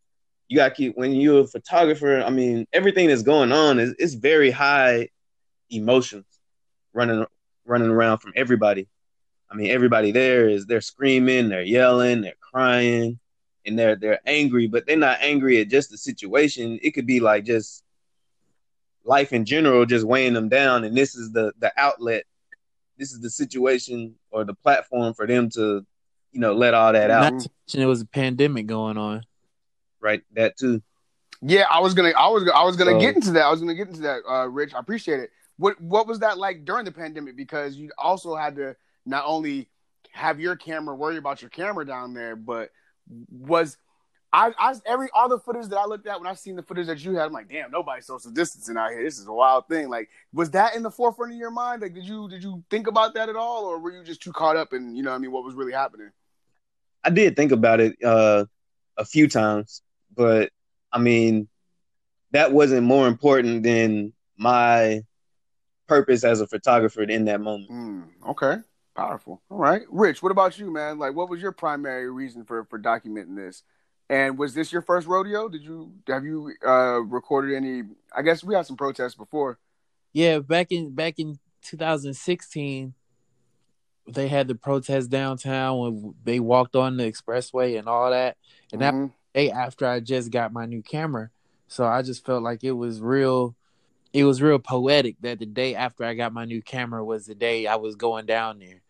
[0.48, 2.20] you got to keep when you're a photographer.
[2.20, 5.09] I mean, everything that's going on is it's very high
[5.70, 6.26] emotions
[6.92, 7.24] running
[7.64, 8.88] running around from everybody.
[9.48, 13.20] I mean, everybody there is they're screaming, they're yelling, they're crying,
[13.64, 16.81] and they're they're angry, but they're not angry at just the situation.
[16.83, 17.85] It could be like just
[19.05, 22.24] life in general just weighing them down, and this is the the outlet.
[22.98, 25.85] This is the situation or the platform for them to,
[26.37, 27.33] you know, let all that out.
[27.33, 29.25] Not to it was a pandemic going on.
[30.01, 30.83] Right, that too.
[31.40, 33.46] Yeah, I was gonna, I was, I was gonna So- get into that.
[33.46, 34.75] I was gonna get into that, uh, Rich.
[34.75, 35.31] I appreciate it.
[35.57, 37.37] What, what was that like during the pandemic?
[37.37, 39.70] Because you also had to not only
[40.12, 42.70] have your camera, worry about your camera down there, but
[43.31, 43.79] was
[44.31, 46.88] I, I every all the footage that I looked at when I seen the footage
[46.88, 49.03] that you had, I'm like, damn, nobody's social distancing out here.
[49.03, 49.88] This is a wild thing.
[49.88, 51.81] Like, was that in the forefront of your mind?
[51.81, 54.33] Like, did you did you think about that at all, or were you just too
[54.33, 56.11] caught up in you know, what I mean, what was really happening?
[57.07, 58.47] I did think about it uh,
[58.97, 59.81] a few times,
[60.16, 60.51] but
[60.92, 61.47] I mean,
[62.33, 65.03] that wasn't more important than my
[65.87, 67.71] purpose as a photographer in that moment.
[67.71, 68.57] Hmm, okay,
[68.97, 69.40] powerful.
[69.49, 70.21] All right, Rich.
[70.21, 70.99] What about you, man?
[70.99, 73.62] Like, what was your primary reason for for documenting this?
[74.11, 75.49] And was this your first rodeo?
[75.49, 77.85] Did you have you uh recorded any?
[78.12, 79.61] I guess we had some protests before.
[80.12, 82.95] Yeah, back in back in 2016,
[84.09, 88.37] they had the protest downtown when they walked on the expressway and all that.
[88.73, 89.12] And that Mhm.
[89.35, 91.31] day after I just got my new camera,
[91.69, 93.57] So I just felt like it was real
[94.12, 97.35] it was real poetic that the day after I got my new camera was the
[97.35, 98.83] day I was going down there.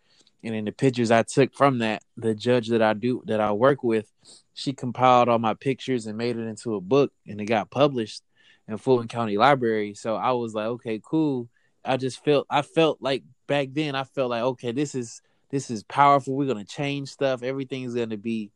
[0.44, 3.52] And in the pictures I took from that, the judge that I do that I
[3.52, 4.12] work with,
[4.54, 8.22] she compiled all my pictures and made it into a book and it got published
[8.68, 9.94] in Fulton County Library.
[9.94, 11.48] So I was like, okay, cool.
[11.84, 15.70] I just felt I felt like back then I felt like okay, this is this
[15.70, 16.34] is powerful.
[16.34, 17.42] We're gonna change stuff.
[17.42, 18.50] Everything's gonna be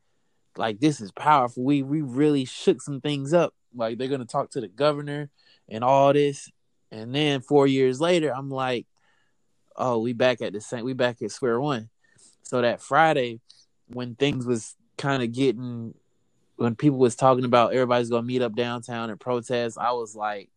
[0.57, 1.63] like this is powerful.
[1.65, 3.55] We we really shook some things up.
[3.75, 5.31] Like they're gonna talk to the governor
[5.69, 6.51] and all this.
[6.91, 8.87] And then four years later, I'm like,
[9.77, 11.89] oh, we back at the same we back at square one.
[12.43, 13.41] So that Friday,
[13.87, 15.95] when things was kind of getting
[16.57, 20.51] when people was talking about everybody's gonna meet up downtown and protest, I was like,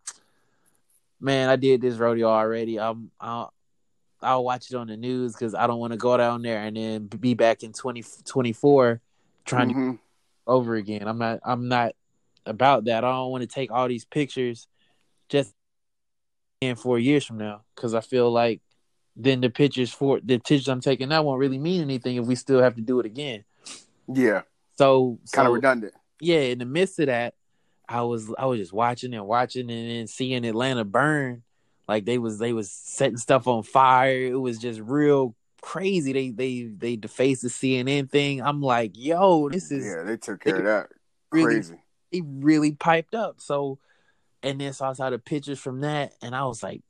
[1.21, 2.79] man, I did this rodeo already.
[2.79, 3.52] I'm I'll,
[4.23, 6.75] I'll watch it on the news because I don't want to go down there and
[6.75, 9.01] then be back in 2024
[9.45, 9.93] trying Mhm.
[9.95, 9.99] to
[10.47, 11.07] over again.
[11.07, 11.93] I'm not I'm not
[12.45, 13.03] about that.
[13.03, 14.67] I don't want to take all these pictures
[15.29, 15.53] just
[16.61, 18.61] in four years from now because I feel like
[19.15, 22.35] then the pictures for the pictures I'm taking now won't really mean anything if we
[22.35, 23.43] still have to do it again.
[24.07, 24.41] Yeah,
[24.77, 25.93] So kind of so- redundant.
[26.19, 27.35] yeah, in the midst of that,
[27.87, 31.43] I was I was just watching and watching and then seeing Atlanta burn.
[31.87, 34.17] Like they was they was setting stuff on fire.
[34.17, 36.13] It was just real crazy.
[36.13, 38.41] They they they defaced the CNN thing.
[38.41, 40.89] I'm like, yo, this is Yeah, they took care of that.
[41.31, 41.75] really- Crazy.
[42.11, 43.41] it really piped up.
[43.41, 43.79] So
[44.41, 46.81] and then so I saw the pictures from that and I was like,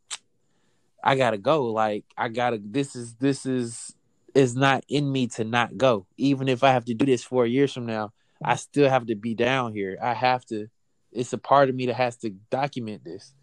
[1.04, 1.66] I gotta go.
[1.68, 3.96] Like I gotta this is this is
[4.36, 6.06] is not in me to not go.
[6.18, 9.16] Even if I have to do this four years from now, I still have to
[9.16, 9.98] be down here.
[10.02, 10.68] I have to
[11.16, 13.34] it's a part of me that has to document this.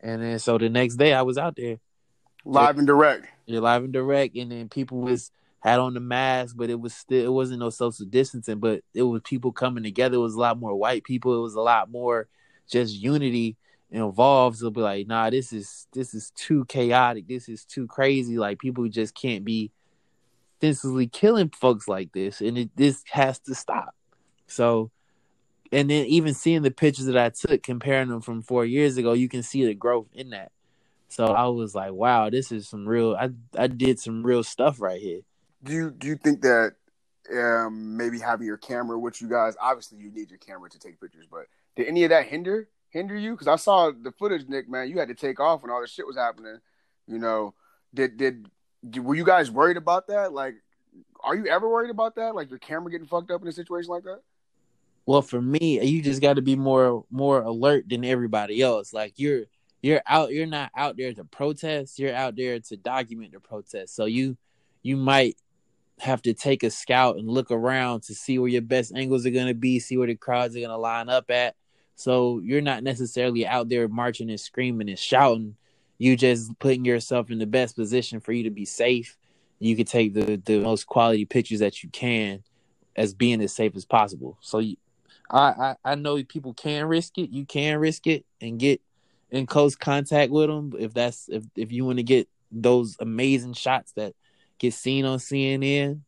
[0.00, 1.78] And then so the next day I was out there.
[2.44, 3.26] Live and direct.
[3.46, 6.94] You're live and direct, and then people was had on the mask, but it was
[6.94, 10.16] still it wasn't no social distancing, but it was people coming together.
[10.16, 11.36] It was a lot more white people.
[11.36, 12.28] It was a lot more
[12.68, 13.56] just unity
[13.90, 14.58] involved.
[14.58, 17.26] So be like, nah, this is this is too chaotic.
[17.26, 18.38] This is too crazy.
[18.38, 19.72] Like people just can't be
[20.60, 23.94] senselessly killing folks like this, and it, this has to stop.
[24.46, 24.90] So,
[25.72, 29.12] and then even seeing the pictures that I took, comparing them from four years ago,
[29.12, 30.52] you can see the growth in that.
[31.08, 33.16] So I was like, wow, this is some real.
[33.18, 35.20] I I did some real stuff right here.
[35.64, 36.74] Do you do you think that
[37.34, 39.54] um, maybe having your camera with you guys?
[39.60, 43.16] Obviously, you need your camera to take pictures, but did any of that hinder hinder
[43.16, 43.32] you?
[43.32, 44.68] Because I saw the footage, Nick.
[44.68, 46.58] Man, you had to take off when all this shit was happening.
[47.06, 47.54] You know,
[47.94, 48.50] did did,
[48.88, 50.32] did were you guys worried about that?
[50.32, 50.56] Like,
[51.22, 52.34] are you ever worried about that?
[52.34, 54.20] Like your camera getting fucked up in a situation like that?
[55.08, 58.92] Well, for me, you just got to be more more alert than everybody else.
[58.92, 59.44] Like you're
[59.80, 61.98] you're out, you're not out there to protest.
[61.98, 63.96] You're out there to document the protest.
[63.96, 64.36] So you
[64.82, 65.38] you might
[66.00, 69.30] have to take a scout and look around to see where your best angles are
[69.30, 71.56] going to be, see where the crowds are going to line up at.
[71.94, 75.56] So you're not necessarily out there marching and screaming and shouting.
[75.96, 79.16] You just putting yourself in the best position for you to be safe.
[79.58, 82.42] You can take the the most quality pictures that you can
[82.94, 84.36] as being as safe as possible.
[84.42, 84.76] So you,
[85.30, 85.48] I,
[85.84, 87.30] I I know people can risk it.
[87.30, 88.80] You can risk it and get
[89.30, 93.52] in close contact with them if that's if if you want to get those amazing
[93.52, 94.14] shots that
[94.58, 96.00] get seen on CNN.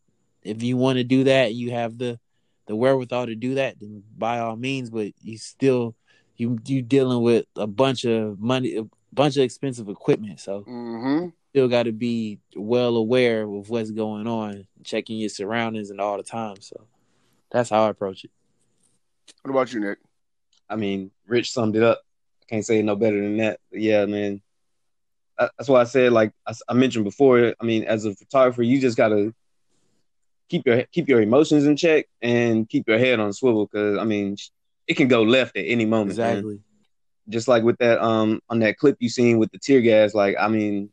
[0.43, 2.19] If you want to do that, you have the
[2.67, 3.79] the wherewithal to do that.
[3.81, 5.95] Then by all means, but you still
[6.37, 10.41] you you dealing with a bunch of money, a bunch of expensive equipment.
[10.41, 11.29] So Mm-hmm.
[11.51, 16.17] still got to be well aware of what's going on, checking your surroundings and all
[16.17, 16.61] the time.
[16.61, 16.87] So
[17.51, 18.31] that's how I approach it.
[19.43, 19.99] What about you, Nick?
[20.69, 22.01] I mean, Rich summed it up.
[22.43, 23.59] I can't say no better than that.
[23.71, 24.43] But yeah, man.
[25.39, 26.33] That's why I said, like
[26.69, 27.55] I mentioned before.
[27.59, 29.35] I mean, as a photographer, you just gotta
[30.51, 33.67] keep your keep your emotions in check and keep your head on swivel.
[33.67, 34.37] Because I mean,
[34.87, 36.19] it can go left at any moment.
[36.19, 36.31] man.
[36.31, 36.61] Exactly.
[37.29, 40.15] Just like with that um on that clip you seen with the tear gas.
[40.15, 40.91] Like I mean,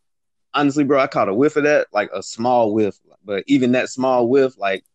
[0.54, 2.97] honestly, bro, I caught a whiff of that, like a small whiff.
[3.26, 4.86] But even that small whiff, like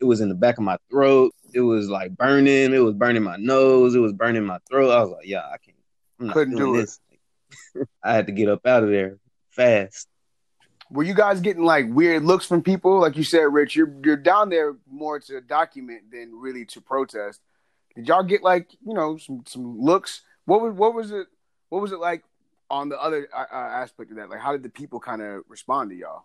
[0.00, 1.32] it was in the back of my throat.
[1.52, 2.72] It was like burning.
[2.72, 3.94] It was burning my nose.
[3.94, 4.90] It was burning my throat.
[4.90, 5.76] I was like, yeah, I can't.
[6.20, 6.82] I'm not Couldn't doing do it.
[6.82, 7.00] this.
[8.02, 9.18] I had to get up out of there
[9.50, 10.08] fast.
[10.90, 13.00] Were you guys getting like weird looks from people?
[13.00, 17.40] Like you said, Rich, you're you're down there more to document than really to protest.
[17.96, 20.22] Did y'all get like you know some some looks?
[20.44, 21.26] What was what was it?
[21.70, 22.22] What was it like
[22.70, 24.30] on the other uh, uh, aspect of that?
[24.30, 26.24] Like, how did the people kind of respond to y'all?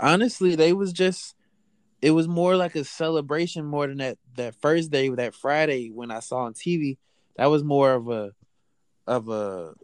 [0.00, 1.34] honestly, they was just
[2.02, 6.10] it was more like a celebration more than that that first day, that Friday when
[6.10, 6.98] I saw on TV.
[7.36, 8.32] That was more of a
[9.06, 9.74] of a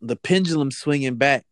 [0.00, 1.44] the pendulum swinging back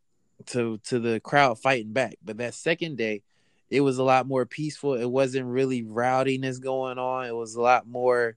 [0.47, 2.15] to to the crowd fighting back.
[2.25, 3.23] But that second day,
[3.69, 4.95] it was a lot more peaceful.
[4.95, 7.27] It wasn't really rowdiness going on.
[7.27, 8.37] It was a lot more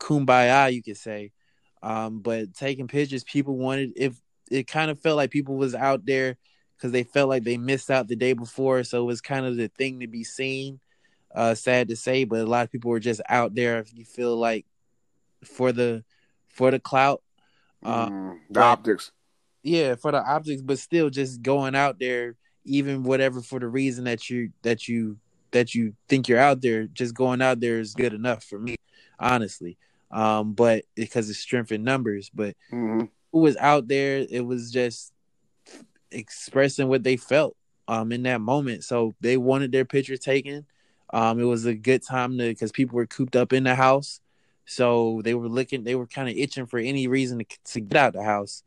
[0.00, 1.32] kumbaya, you could say.
[1.82, 4.18] Um, but taking pictures, people wanted if
[4.50, 6.38] it kind of felt like people was out there
[6.78, 9.56] because they felt like they missed out the day before, so it was kind of
[9.56, 10.78] the thing to be seen.
[11.34, 13.78] Uh, sad to say, but a lot of people were just out there.
[13.80, 14.64] If you feel like
[15.44, 16.04] for the
[16.48, 17.22] for the clout,
[17.84, 19.12] uh, Mm, the but- optics.
[19.62, 24.04] yeah, for the optics, but still just going out there, even whatever for the reason
[24.04, 25.18] that you that you
[25.50, 28.76] that you think you're out there, just going out there is good enough for me,
[29.18, 29.76] honestly.
[30.10, 34.70] Um, but because it's strength in numbers, but hmm who was out there, it was
[34.72, 35.12] just
[36.10, 38.84] expressing what they felt um in that moment.
[38.84, 40.66] So they wanted their picture taken.
[41.10, 44.20] Um, it was a good time to because people were cooped up in the house,
[44.66, 47.96] so they were looking, they were kind of itching for any reason to, to get
[47.96, 48.62] out the house.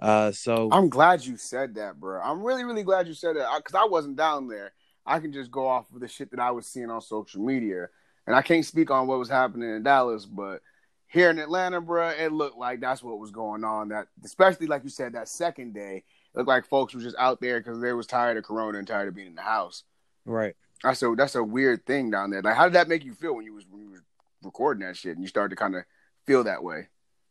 [0.00, 2.20] Uh, so I'm glad you said that, bro.
[2.20, 4.72] I'm really, really glad you said that because I wasn't down there.
[5.06, 7.88] I can just go off of the shit that I was seeing on social media,
[8.26, 10.60] and I can't speak on what was happening in Dallas, but
[11.06, 13.90] here in Atlanta, bro, it looked like that's what was going on.
[13.90, 16.02] That, especially like you said, that second day,
[16.34, 19.08] looked like folks were just out there because they was tired of Corona and tired
[19.08, 19.84] of being in the house.
[20.24, 20.54] right.
[20.82, 22.42] That's a that's a weird thing down there.
[22.42, 24.02] Like, how did that make you feel when you was when you was
[24.42, 25.84] recording that shit and you started to kind of
[26.26, 26.88] feel that way?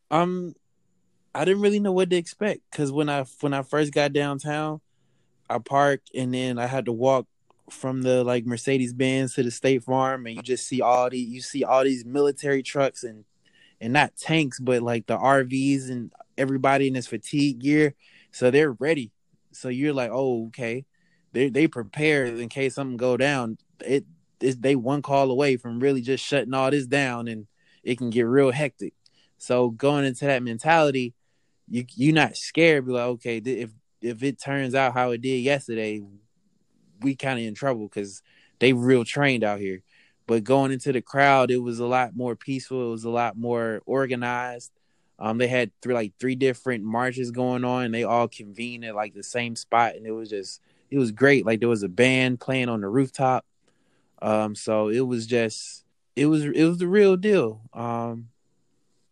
[0.10, 0.56] Um,
[1.36, 4.82] I didn't really know what to expect because when I when I first got downtown,
[5.50, 7.28] I parked and then I had to walk
[7.70, 11.20] from the like Mercedes Benz to the State Farm, and you just see all the
[11.20, 13.26] you see all these military trucks and
[13.82, 17.96] and not tanks, but like the RVs and everybody in this fatigue gear,
[18.34, 19.12] so they're ready.
[19.52, 20.86] So you're like, oh, okay,
[21.32, 23.58] they they prepared in case something go down.
[23.80, 24.06] It
[24.41, 27.48] is they one call away from really just shutting all this down, and
[27.84, 28.93] it can get real hectic.
[29.38, 31.13] So going into that mentality,
[31.69, 32.86] you you're not scared.
[32.86, 36.02] Be like, okay, if if it turns out how it did yesterday,
[37.02, 38.22] we kind of in trouble because
[38.60, 39.82] they real trained out here.
[40.26, 42.88] But going into the crowd, it was a lot more peaceful.
[42.88, 44.72] It was a lot more organized.
[45.19, 48.95] Um, they had three like three different marches going on, and they all convened at
[48.95, 51.45] like the same spot, and it was just it was great.
[51.45, 53.45] Like there was a band playing on the rooftop.
[54.21, 55.84] Um, so it was just
[56.15, 57.62] it was it was the real deal.
[57.73, 58.30] Um,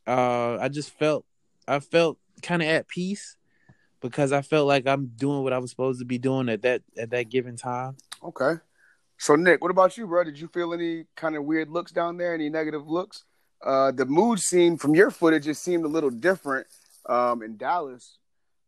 [0.08, 1.26] uh, I just felt
[1.68, 3.38] I felt kind of at peace
[4.02, 6.82] because I felt like I'm doing what I was supposed to be doing at that
[6.98, 7.98] at that given time.
[8.24, 8.56] Okay.
[9.18, 10.24] So Nick, what about you, bro?
[10.24, 12.34] Did you feel any kind of weird looks down there?
[12.34, 13.26] Any negative looks?
[13.64, 16.68] Uh, the mood seemed from your footage, it seemed a little different
[17.08, 18.18] um, in Dallas.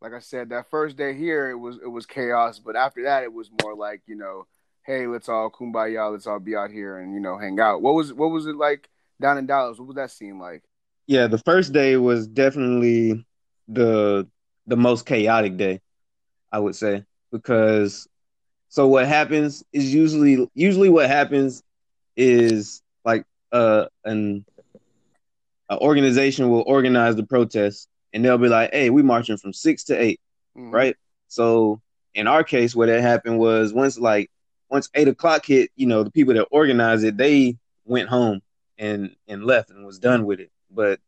[0.02, 3.24] Like I said, that first day here, it was it was chaos, but after that,
[3.24, 4.48] it was more like you know,
[4.86, 7.82] hey, let's all kumbaya, let's all be out here and you know hang out.
[7.82, 8.90] What was what was it like
[9.22, 9.80] down in Dallas?
[9.80, 10.64] What was that scene like?
[11.08, 13.26] Yeah, the first day was definitely
[13.68, 14.28] the
[14.68, 15.82] the most chaotic day,
[16.52, 18.08] I would say, because
[18.68, 21.64] so what happens is usually usually what happens
[22.18, 24.46] is like uh an,
[25.74, 29.84] an organization will organize the protest and they'll be like, "Hey, we marching from 6
[29.86, 30.20] to 8."
[30.58, 30.72] Mhm.
[30.72, 30.96] right?
[31.28, 31.82] So
[32.14, 34.30] in our case, what had happened was once like
[34.70, 38.42] once eight o'clock hit, you know, the people that organized it, they went home
[38.78, 40.52] and and left and was done with it.
[40.72, 41.00] But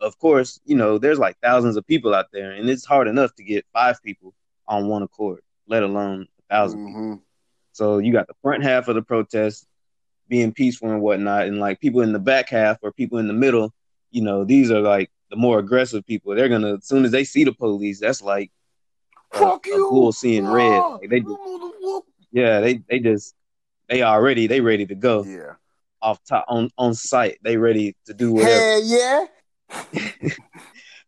[0.00, 3.34] of course, you know, there's like thousands of people out there, and it's hard enough
[3.36, 4.34] to get five people
[4.66, 7.00] on one accord, let alone a 1000 people.
[7.00, 7.20] Mhm.
[7.72, 9.66] So you got the front half of the protest
[10.28, 13.34] being peaceful and whatnot, and like people in the back half or people in the
[13.34, 13.72] middle,
[14.14, 16.34] you know, these are like the more aggressive people.
[16.34, 18.50] They're gonna as soon as they see the police, that's like
[19.32, 20.78] a- Fuck a you, bull seeing red.
[20.80, 21.40] Ah, Like, they just,
[22.32, 23.34] yeah, they they just
[23.88, 25.54] they already they ready to go Yeah.
[26.00, 27.38] off top on on site.
[27.42, 28.60] They ready to do whatever.
[28.60, 29.24] Hell yeah.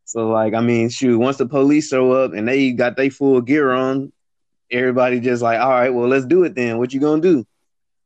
[0.05, 3.41] So like I mean, shoot, once the police show up and they got their full
[3.41, 4.13] gear on,
[4.71, 6.79] everybody just like, all right, well, let's do it then.
[6.79, 7.45] What you gonna do?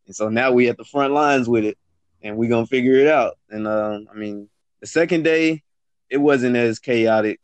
[0.06, 1.76] And so now we at the front lines with it,
[2.22, 3.34] and we gonna figure it out.
[3.50, 4.48] And um, I mean,
[4.80, 5.62] the second day,
[6.08, 7.40] it wasn't as chaotic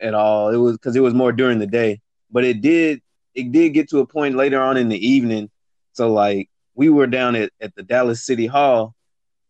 [0.00, 0.50] at all.
[0.50, 3.00] It was because it was more during the day, but it did
[3.34, 5.50] it did get to a point later on in the evening.
[5.92, 8.94] So like we were down at, at the Dallas City Hall,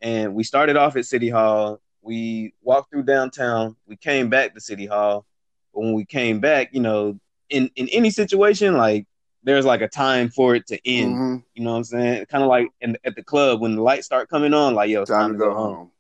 [0.01, 1.81] and we started off at City Hall.
[2.03, 3.77] We walked through downtown.
[3.87, 5.25] We came back to City Hall.
[5.73, 7.19] But when we came back, you know,
[7.51, 9.07] in in any situation, like
[9.43, 11.15] there's like a time for it to end.
[11.15, 11.43] Mhm.
[11.55, 12.27] You know what I'm saying?
[12.27, 15.03] Kind of like in, at the club when the lights start coming on, like yo,
[15.03, 15.91] it's Time to go home.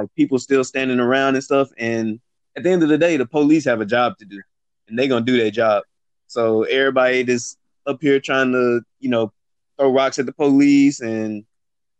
[0.00, 1.70] Like people still standing around and stuff.
[1.78, 2.20] And
[2.56, 4.40] at the end of the day, the police have a job to do,
[4.88, 5.84] and they're gonna do their job.
[6.26, 9.32] So everybody just up here trying to, you know,
[9.78, 11.44] throw rocks at the police and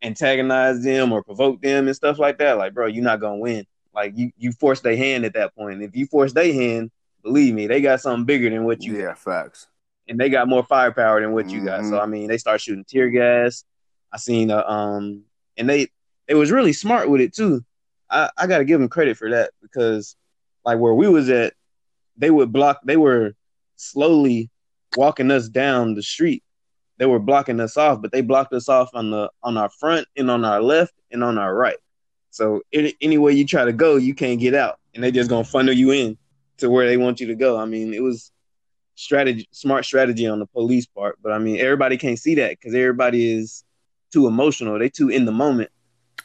[0.03, 2.57] antagonize them or provoke them and stuff like that.
[2.57, 3.65] Like, bro, you're not gonna win.
[3.93, 5.81] Like you, you force their hand at that point.
[5.81, 6.91] If you force their hand,
[7.23, 9.67] believe me, they got something bigger than what you Yeah, facts.
[10.07, 11.85] and they got more firepower than what you got.
[11.85, 13.63] So I mean, they start shooting tear gas.
[14.13, 15.23] I seen a um,
[15.57, 15.87] and they
[16.27, 17.63] they was really smart with it too.
[18.09, 20.15] I, I got to give them credit for that because,
[20.65, 21.53] like where we was at,
[22.17, 22.81] they would block.
[22.83, 23.33] They were
[23.75, 24.49] slowly
[24.95, 26.43] walking us down the street.
[26.97, 30.07] They were blocking us off, but they blocked us off on the on our front
[30.17, 31.77] and on our left and on our right.
[32.31, 35.29] So any, any way you try to go, you can't get out, and they just
[35.29, 36.17] gonna funnel you in
[36.57, 37.57] to where they want you to go.
[37.57, 38.31] I mean, it was
[38.95, 42.73] strategy, smart strategy on the police part, but I mean, everybody can't see that because
[42.73, 43.63] everybody is
[44.11, 44.77] too emotional.
[44.79, 45.69] They too in the moment.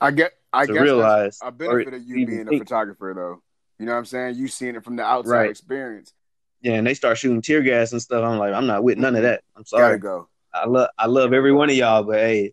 [0.01, 0.33] I get.
[0.53, 3.43] I To guess realize, a benefit of you being a photographer, though.
[3.79, 4.37] You know what I'm saying?
[4.37, 5.51] You seeing it from the outside Right.
[5.51, 6.13] experience.
[6.61, 8.23] Yeah, and they start shooting tear gas and stuff.
[8.25, 9.43] I'm like, I'm not with none of that.
[9.57, 9.99] I'm Gotta sorry.
[9.99, 10.29] go.
[10.55, 12.53] I love I love every one of y'all, but hey,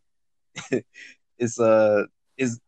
[1.38, 2.06] it's uh,
[2.38, 2.60] is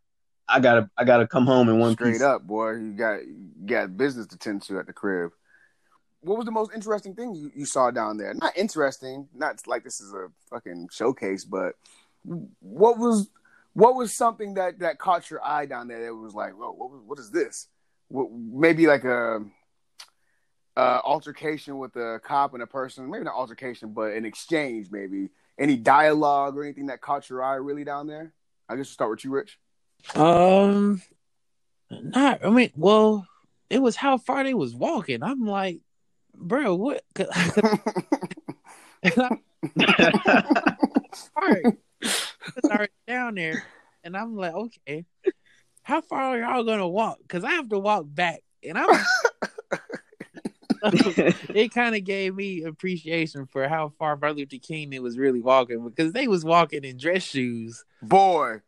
[0.47, 2.21] I gotta I gotta come home in one Straight piece.
[2.21, 2.73] up, boy.
[2.73, 5.31] You got you got business to tend to at the crib.
[6.19, 8.33] What was the most interesting thing you, you saw down there?
[8.35, 11.73] Not interesting, not like this is a fucking showcase, but
[12.59, 13.29] what was
[13.73, 16.91] what was something that that caught your eye down there that was like, whoa, what,
[17.05, 17.67] what is this?
[18.09, 19.39] What, maybe like a,
[20.75, 25.29] a altercation with a cop and a person, maybe not altercation, but an exchange, maybe
[25.59, 28.33] any dialogue or anything that caught your eye really down there.
[28.67, 29.59] I guess we'll start with you, Rich.
[30.15, 31.01] Um,
[31.89, 32.45] not.
[32.45, 33.27] I mean, well,
[33.69, 35.23] it was how far they was walking.
[35.23, 35.79] I'm like,
[36.35, 37.03] bro, what?
[39.03, 39.39] 'cause-
[41.35, 41.73] 'cause
[42.63, 43.63] I'm already, down there,
[44.03, 45.05] and I'm like, okay,
[45.83, 47.17] how far are y'all gonna walk?
[47.21, 48.89] Because I have to walk back, and I'm.
[50.83, 55.83] it kind of gave me appreciation for how far Martin Luther King was really walking
[55.87, 57.85] because they was walking in dress shoes.
[58.01, 58.61] Boy,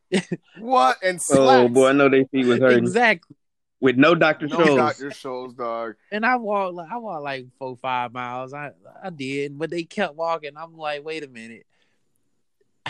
[0.59, 1.73] what and oh slacks.
[1.73, 3.35] boy, I know they feet was hurting Exactly.
[3.81, 4.47] with no Dr.
[4.47, 4.75] no Scholl's.
[4.99, 5.09] Dr.
[5.09, 5.95] Scholl's dog.
[6.11, 8.53] And I walked like I walked like four five miles.
[8.53, 8.71] I
[9.03, 10.51] I did, but they kept walking.
[10.55, 11.65] I'm like, wait a minute,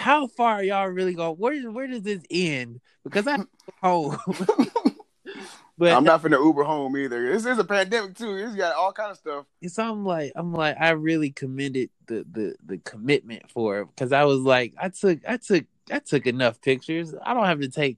[0.03, 1.35] how far are y'all really going?
[1.35, 2.81] Where where does this end?
[3.05, 3.47] Because I'm
[3.81, 4.17] home.
[5.77, 7.31] but I'm not finna Uber home either.
[7.31, 8.35] This is a pandemic too.
[8.35, 9.45] It's got all kind of stuff.
[9.65, 14.11] so I'm like I'm like I really commended the the the commitment for it because
[14.11, 17.15] I was like I took I took I took enough pictures.
[17.23, 17.97] I don't have to take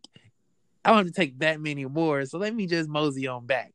[0.83, 2.23] I don't have to take that many more.
[2.25, 3.73] So let me just mosey on back.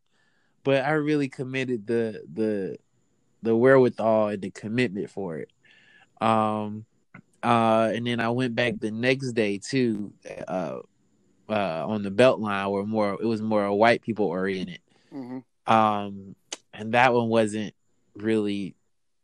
[0.62, 2.76] But I really committed the the
[3.42, 5.50] the wherewithal and the commitment for it.
[6.20, 6.86] Um
[7.42, 10.12] uh and then I went back the next day too
[10.46, 10.78] uh
[11.48, 14.80] uh on the BeltLine where more it was more white people oriented.
[15.10, 16.34] Hmm um
[16.74, 17.74] and that one wasn't
[18.16, 18.74] really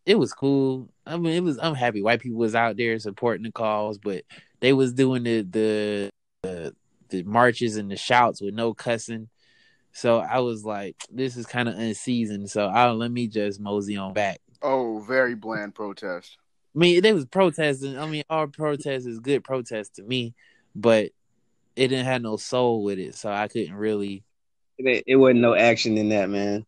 [0.05, 0.89] it was cool.
[1.05, 4.23] I mean it was i'm happy white people was out there supporting the cause but
[4.61, 6.11] they was doing the the
[6.43, 6.75] the,
[7.09, 9.29] the marches and the shouts with no cussing.
[9.93, 12.51] So i was like this is kind of unseasoned.
[12.51, 14.41] So i let me just mosey on back.
[14.63, 16.39] Oh, very bland protest.
[16.77, 20.35] I mean they was protesting i mean all protest is good protest to me
[20.75, 21.07] but
[21.75, 24.23] it didn't have no soul with it so i couldn't really
[24.79, 26.67] It, it wasn't no action in that, man.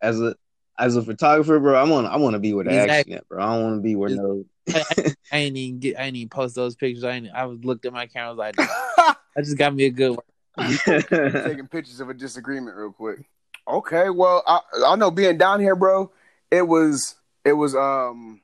[0.00, 0.34] As a
[0.78, 3.12] as a photographer, bro, I want I want to be where the Exactly.
[3.12, 3.42] action at, bro.
[3.42, 4.44] I don't want to be where no.
[4.74, 5.98] I ain't even get.
[5.98, 7.04] I ain't even post those pictures.
[7.04, 8.28] I ain't, I was looked at my camera.
[8.28, 8.54] I was like,
[9.36, 10.24] I just got me a good one.
[10.86, 13.28] Taking pictures of a disagreement real quick.
[13.68, 16.10] Okay, well, I, I know being down here, bro.
[16.50, 18.40] It was it was um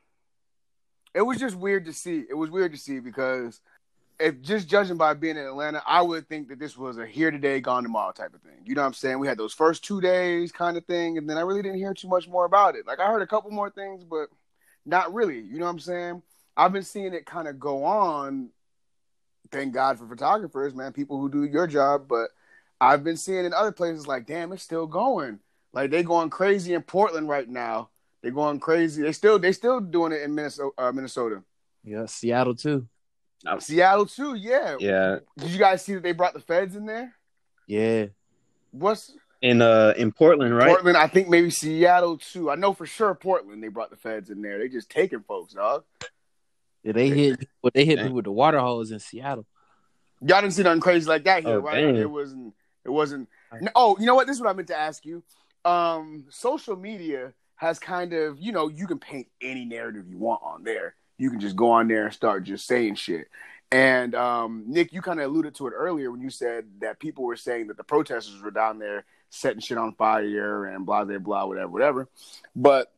[1.17, 2.25] it was just weird to see.
[2.29, 3.63] It was weird to see because
[4.21, 7.31] if just judging by being in Atlanta, I would think that this was a here
[7.31, 8.61] today, gone tomorrow type of thing.
[8.67, 9.19] You know what I'm saying?
[9.19, 11.95] We had those first two days kind of thing, and then I really didn't hear
[11.95, 12.87] too much more about it.
[12.87, 14.29] Like I heard a couple more things, but
[14.85, 15.41] not really.
[15.41, 16.23] You know what I'm saying?
[16.55, 18.51] I've been seeing it kind of go on.
[19.51, 22.29] Thank God for photographers, man, people who do your job, but
[22.79, 25.39] I've been seeing in other places like, damn, it's still going.
[25.73, 27.89] Like they going crazy in Portland right now.
[28.27, 29.03] They're going crazy.
[29.03, 30.71] They still they still doing it in Minnesota.
[30.77, 31.45] Uh, Minnesota.
[31.85, 32.89] Yeah, Seattle too.
[33.61, 34.35] Seattle too.
[34.35, 34.75] Yeah.
[34.81, 37.15] yeah, Did you guys see that they brought the feds in there?
[37.69, 38.07] Yeah,
[38.73, 40.71] What's in uh in Portland, right?
[40.71, 40.97] Portland?
[40.97, 42.51] I think maybe Seattle too.
[42.51, 43.63] I know for sure Portland.
[43.63, 44.59] They brought the feds in there.
[44.59, 45.85] They just taking folks, dog.
[46.83, 47.39] yeah they hit.
[47.39, 49.47] People, they hit me with the water hose in Seattle.
[50.21, 51.81] Y'all didn't see nothing crazy like that here, Oh, right?
[51.81, 51.95] dang.
[51.95, 52.55] It wasn't.
[52.85, 53.29] It wasn't.
[53.61, 54.27] No, oh, you know what?
[54.27, 55.23] This is what I meant to ask you.
[55.65, 60.43] Um, social media has kind of, you know, you can paint any narrative you want
[60.43, 60.95] on there.
[61.19, 63.29] You can just go on there and start just saying shit.
[63.73, 67.25] And um, Nick, you kind of alluded to it earlier when you said that people
[67.25, 71.19] were saying that the protesters were down there setting shit on fire and blah blah
[71.19, 72.09] blah whatever whatever.
[72.55, 72.93] But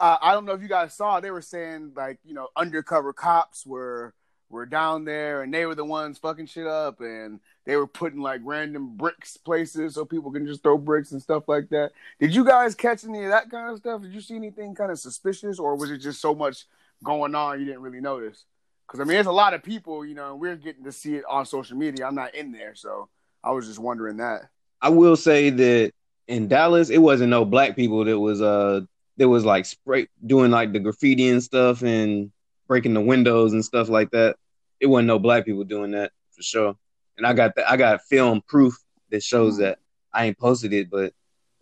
[0.00, 1.20] uh, I don't know if you guys saw.
[1.20, 4.12] They were saying like you know undercover cops were
[4.50, 8.20] were down there and they were the ones fucking shit up and they were putting
[8.20, 11.90] like random bricks places so people can just throw bricks and stuff like that.
[12.18, 14.02] Did you guys catch any of that kind of stuff?
[14.02, 16.64] Did you see anything kind of suspicious or was it just so much
[17.04, 18.44] going on you didn't really notice?
[18.86, 21.24] Because I mean, there's a lot of people, you know, we're getting to see it
[21.28, 22.06] on social media.
[22.06, 23.10] I'm not in there, so
[23.44, 24.48] I was just wondering that.
[24.80, 25.92] I will say that
[26.26, 28.80] in Dallas, it wasn't no black people that was uh
[29.18, 32.30] that was like spray doing like the graffiti and stuff and
[32.68, 34.36] breaking the windows and stuff like that.
[34.80, 36.74] It wasn't no black people doing that for sure.
[37.16, 38.74] And I got the, I got film proof
[39.10, 39.62] that shows Mm-hmm.
[39.62, 39.78] that.
[40.12, 41.12] I ain't posted it, but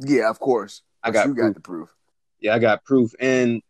[0.01, 0.83] Yeah, of course.
[1.03, 1.47] I got you proof.
[1.47, 1.89] got the proof.
[2.41, 3.13] yeah, I got proof.
[3.21, 3.63] And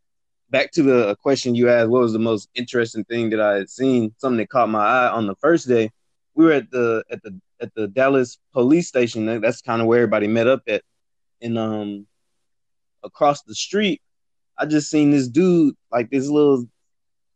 [0.50, 3.70] back to the question you asked, what was the most interesting thing that I had
[3.70, 4.12] seen?
[4.18, 5.90] Something that caught my eye on the first day.
[6.34, 9.40] We were at the at the at the Dallas police station.
[9.40, 10.82] That's kind of where everybody met up at.
[11.40, 12.06] And um,
[13.02, 14.02] across the street,
[14.58, 16.66] I just seen this dude, like this little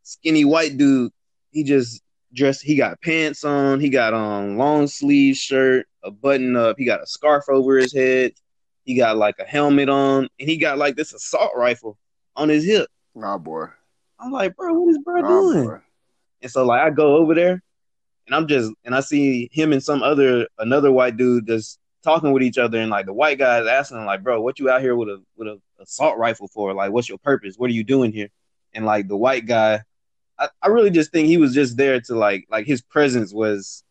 [0.03, 1.11] skinny white dude.
[1.51, 2.01] He just
[2.33, 2.61] dressed.
[2.61, 3.79] He got pants on.
[3.79, 6.77] He got on long sleeve shirt, a button up.
[6.77, 8.33] He got a scarf over his head.
[8.83, 11.97] He got like a helmet on, and he got like this assault rifle
[12.35, 12.87] on his hip.
[13.15, 13.65] Oh boy.
[14.19, 15.67] I'm like, bro, what is bro Oh doing?
[15.67, 15.77] boy.
[16.41, 17.61] And so like I go over there,
[18.25, 22.31] and I'm just and I see him and some other another white dude just talking
[22.31, 24.69] with each other, and like the white guy is asking him like, bro, what you
[24.69, 26.73] out here with a with a assault rifle for?
[26.73, 27.55] Like, what's your purpose?
[27.57, 28.29] What are you doing here?
[28.73, 29.81] And like the white guy,
[30.41, 33.83] I, I really just think he was just there to like like his presence was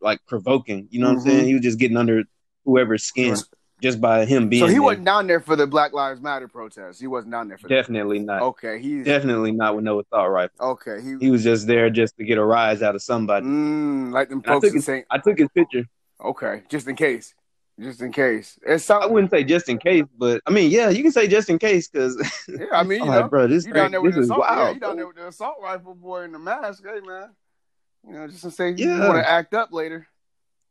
[0.00, 0.88] like provoking.
[0.90, 1.20] You know what Mhm.
[1.20, 1.46] I'm saying?
[1.46, 2.22] He was just getting under
[2.64, 3.36] whoever's skin
[3.82, 4.62] just by him being.
[4.62, 4.82] So he there.
[4.82, 7.00] wasn't down there for the Black Lives Matter protest.
[7.00, 7.74] He wasn't down there for that.
[7.74, 8.40] definitely not.
[8.42, 10.54] Okay, he Definitely not with no assault rifle.
[10.72, 11.00] okay.
[11.02, 13.44] He, He was just there just to get a rise out of somebody.
[13.46, 15.06] mm, like them And I took his- Saint.
[15.10, 15.84] I took his picture.
[16.24, 17.34] Okay, just in case,
[17.80, 18.58] just in case.
[18.66, 21.50] It's I wouldn't say just in case, but I mean, yeah, you can say just
[21.50, 22.16] in case because
[22.48, 24.30] Yeah, I mean, you know, like, bro, this, you down there with this the is
[24.30, 24.44] assault.
[24.50, 26.84] Yeah, you down there with the assault rifle boy in the mask.
[26.84, 27.30] Hey man,
[28.06, 29.06] you know, just to say you Yeah.
[29.06, 30.06] want to act up later.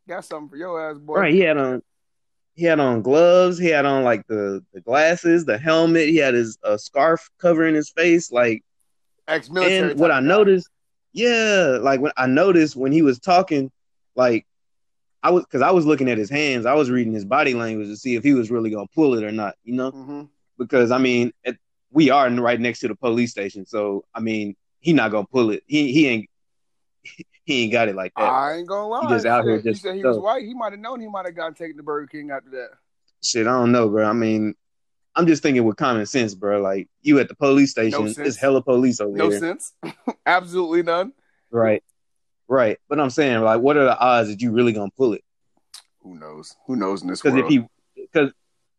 [0.07, 1.15] Got something for your ass, boy.
[1.19, 1.81] Right, he had on,
[2.53, 3.57] he had on gloves.
[3.57, 6.09] He had on like the the glasses, the helmet.
[6.09, 8.31] He had his uh, scarf covering his face.
[8.31, 8.63] Like,
[9.27, 9.91] Ex-military.
[9.91, 10.69] and what I noticed,
[11.13, 13.71] yeah, like when I noticed when he was talking,
[14.15, 14.45] like
[15.25, 16.67] I was because I was looking at his hands.
[16.67, 19.23] I was reading his body language to see if he was really gonna pull it
[19.23, 19.55] or not.
[19.63, 19.91] You know.
[19.91, 20.29] Mhm.
[20.59, 21.57] because I mean, it,
[21.91, 25.49] we are right next to the police station, so I mean, he not gonna pull
[25.49, 25.63] it.
[25.65, 26.29] He he ain't
[27.43, 28.23] he ain't got it like that.
[28.23, 29.09] I ain't gonna lie.
[29.09, 30.43] just out here just said he was white.
[30.43, 32.69] He might have known he might have gotten taken to Burger King after that.
[33.23, 34.07] Shit, I don't know, bro.
[34.07, 34.53] I mean,
[35.15, 36.61] I'm just thinking with common sense, bro.
[36.61, 38.27] Like you at the police station, sense.
[38.27, 39.73] it's hella police over No there, sense.
[40.27, 41.13] Absolutely none.
[41.49, 41.83] right?
[42.47, 42.77] Right.
[42.89, 45.23] But I'm saying, like, what are the odds that you really gonna pull it?
[46.01, 46.55] Who knows?
[46.67, 47.65] Who knows in this Because if he,
[47.95, 48.31] because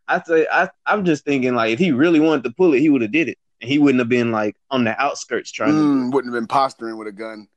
[0.07, 2.89] I say, I I'm just thinking, like, if he really wanted to pull it, he
[2.89, 5.79] would have did it, and he wouldn't have been like on the outskirts trying to.
[5.79, 7.49] Mm, wouldn't have been posturing with a gun.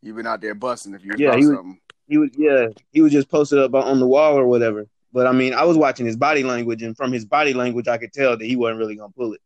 [0.00, 1.58] You've been out there busting if you Yeah, he was-
[2.06, 5.32] he was yeah he was just posted up on the wall or whatever but i
[5.32, 8.34] mean i was watching his body language and from his body language i could tell
[8.34, 9.42] that he wasn't really gonna pull it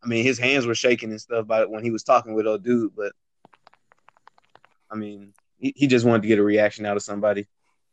[0.00, 2.62] i mean his hands were shaking and stuff by when he was talking with old
[2.62, 3.10] dude but
[4.90, 7.46] i mean he, he just wanted to get a reaction out of somebody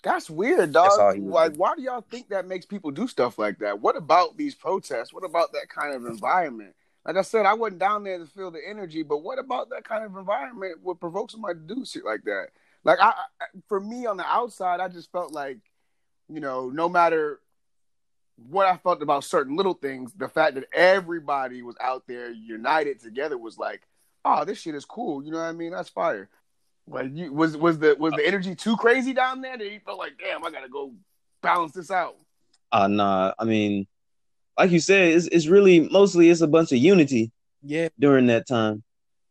[0.04, 0.92] That's weird, dog.
[0.92, 1.60] was Like, doing.
[1.60, 3.80] why do y'all think that makes people do stuff like that?
[3.82, 5.12] What about these protests?
[5.12, 6.76] What about that kind of environment?
[7.06, 9.84] Like I said, I wasn't down there to feel the energy, but what about that
[9.84, 12.50] kind of environment would provoke somebody to do shit like that?
[12.84, 15.58] Like, I, I for me on the outside, I just felt like,
[16.30, 17.40] you know, no matter
[18.50, 23.00] what I felt about certain little things, the fact that everybody was out there united
[23.00, 23.82] together was like,
[24.24, 25.24] oh, this shit is cool.
[25.24, 25.72] You know what I mean?
[25.72, 26.30] That's fire.
[26.88, 29.98] Like, you was was the was the energy too crazy down there that you felt
[29.98, 30.94] like, damn, I gotta go
[31.42, 32.16] balance this out.
[32.72, 33.86] uh nah i mean
[34.58, 37.32] like you said it's, it's really mostly it's a bunch of unity
[37.62, 38.82] Yeah, during that time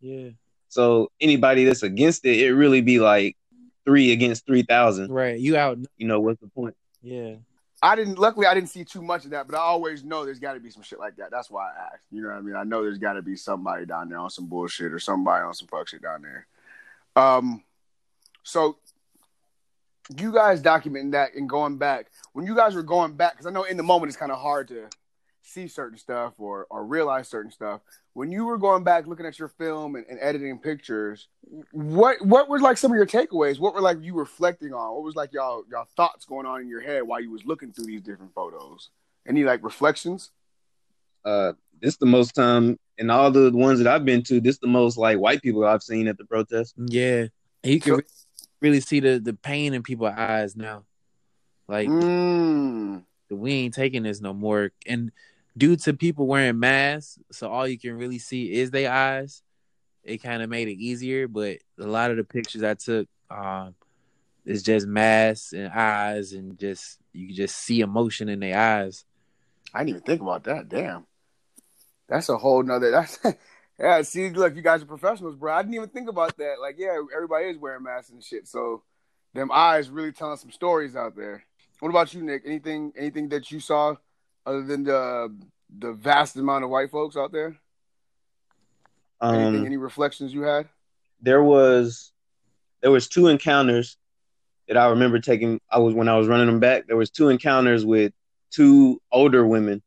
[0.00, 0.28] yeah,
[0.68, 3.36] so anybody that's against it it really be like
[3.84, 5.38] three against 3000 right.
[5.40, 5.78] You out?
[5.96, 7.34] you know what's the point Yeah,
[7.82, 8.18] I didn't.
[8.18, 10.60] Luckily, I didn't see too much of that, but I always know there's got to
[10.60, 11.30] be some shit like that.
[11.30, 12.04] That's why I asked.
[12.10, 12.56] You know what I mean?
[12.56, 15.52] I know there's got to be somebody down there on some bullshit or somebody on
[15.52, 16.46] some fuck shit down there.
[17.16, 17.62] Um,
[18.42, 18.78] so
[20.16, 23.50] you guys documenting that and going back when you guys were going back because I
[23.50, 24.88] know in the moment it's kind of hard to
[25.42, 27.80] see certain stuff or or realize certain stuff.
[28.12, 31.28] When you were going back looking at your film and, and editing pictures,
[31.72, 33.58] what what were like some of your takeaways?
[33.58, 34.94] What were like you reflecting on?
[34.94, 37.72] What was like y'all y'all thoughts going on in your head while you was looking
[37.72, 38.90] through these different photos?
[39.26, 40.30] Any like reflections?
[41.24, 41.54] uh
[41.84, 44.96] this the most time in all the ones that I've been to, this the most
[44.96, 46.74] like white people I've seen at the protest.
[46.78, 47.26] yeah.
[47.62, 48.00] And you can So-
[48.60, 50.84] really see the the pain in people's eyes now.
[51.68, 53.04] Like Mm.
[53.30, 54.72] we ain't taking this no more.
[54.86, 55.12] And
[55.56, 59.42] due to people wearing masks, so all you can really see is their eyes.
[60.02, 63.74] It kind of made it easier, but a lot of the pictures I took, um,
[64.44, 69.04] is just masks and eyes, and just you can just see emotion in their eyes.
[69.72, 70.68] I didn't even think about that.
[70.68, 71.06] Damn.
[72.08, 73.18] That's a whole nother that's
[73.78, 75.52] yeah, see, look, you guys are professionals, bro.
[75.54, 76.56] I didn't even think about that.
[76.60, 78.46] Like, yeah, everybody is wearing masks and shit.
[78.46, 78.82] So
[79.32, 81.44] them eyes really telling some stories out there.
[81.80, 82.42] What about you, Nick?
[82.46, 83.96] Anything anything that you saw
[84.46, 85.34] other than the
[85.78, 87.56] the vast amount of white folks out there?
[89.22, 90.68] Anything, Um, any reflections you had?
[91.20, 92.12] there was
[92.82, 93.96] there was two encounters
[94.68, 95.60] that I remember taking.
[95.70, 96.86] I was when I was running them back.
[96.86, 98.12] There was two encounters with
[98.50, 99.82] two older women.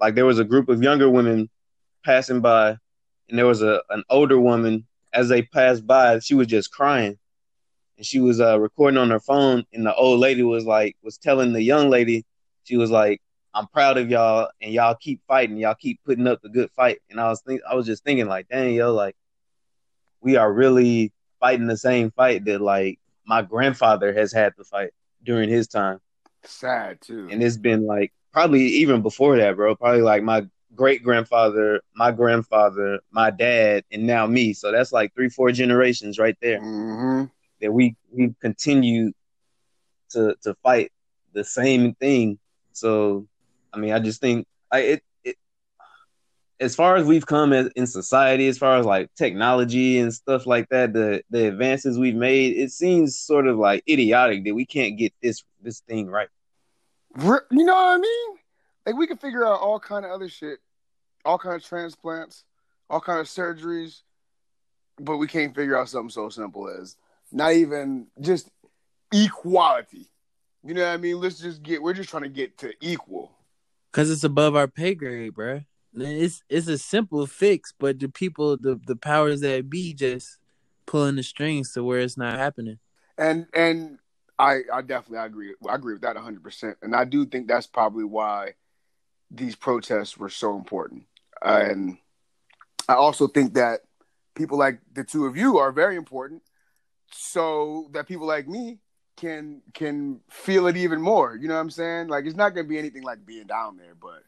[0.00, 1.48] Like there was a group of younger women
[2.04, 2.76] passing by,
[3.28, 4.86] and there was a an older woman.
[5.12, 7.18] As they passed by, she was just crying,
[7.96, 9.64] and she was uh, recording on her phone.
[9.72, 12.24] And the old lady was like, was telling the young lady,
[12.64, 13.22] she was like,
[13.54, 15.56] "I'm proud of y'all, and y'all keep fighting.
[15.56, 18.26] Y'all keep putting up the good fight." And I was think, I was just thinking
[18.26, 19.16] like, dang, yo, like
[20.20, 24.90] we are really fighting the same fight that like my grandfather has had to fight
[25.22, 26.00] during his time.
[26.44, 27.28] Sad too.
[27.30, 29.74] And it's been like probably even before that, bro.
[29.74, 34.52] Probably like my great grandfather, my grandfather, my dad, and now me.
[34.52, 37.24] So that's like three, four generations right there hmm
[37.62, 39.12] that we we continue
[40.10, 40.92] to to fight
[41.32, 42.38] the same thing.
[42.72, 43.26] So
[43.72, 45.36] I mean, I just think I it it
[46.60, 50.46] as far as we've come as, in society, as far as like technology and stuff
[50.46, 54.66] like that, the the advances we've made, it seems sort of like idiotic that we
[54.66, 56.28] can't get this this thing right.
[57.18, 58.36] You know what I mean?
[58.84, 60.58] Like we can figure out all kind of other shit,
[61.24, 62.44] all kind of transplants,
[62.88, 64.02] all kind of surgeries,
[64.98, 66.96] but we can't figure out something so simple as
[67.32, 68.50] not even just
[69.12, 70.10] equality.
[70.64, 71.20] You know what I mean?
[71.20, 71.82] Let's just get.
[71.82, 73.32] We're just trying to get to equal.
[73.92, 75.64] Cause it's above our pay grade, bruh.
[75.94, 80.38] It's it's a simple fix, but the people, the the powers that be, just
[80.84, 82.78] pulling the strings to where it's not happening.
[83.16, 83.98] and and
[84.38, 87.48] I I definitely I agree I agree with that hundred percent, and I do think
[87.48, 88.54] that's probably why
[89.30, 91.04] these protests were so important,
[91.42, 91.98] and
[92.88, 93.80] I also think that
[94.34, 96.42] people like the two of you are very important,
[97.10, 98.78] so that people like me
[99.16, 101.34] can can feel it even more.
[101.34, 102.08] You know what I'm saying?
[102.08, 104.22] Like it's not gonna be anything like being down there, but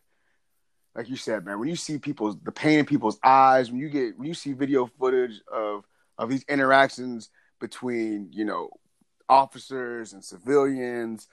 [0.95, 3.91] like you said, man, when you see people's the pain in people's eyes, when you
[3.91, 5.85] get when you see video footage of
[6.17, 7.31] of these interactions
[7.61, 8.71] between you know
[9.29, 11.29] officers and civilians,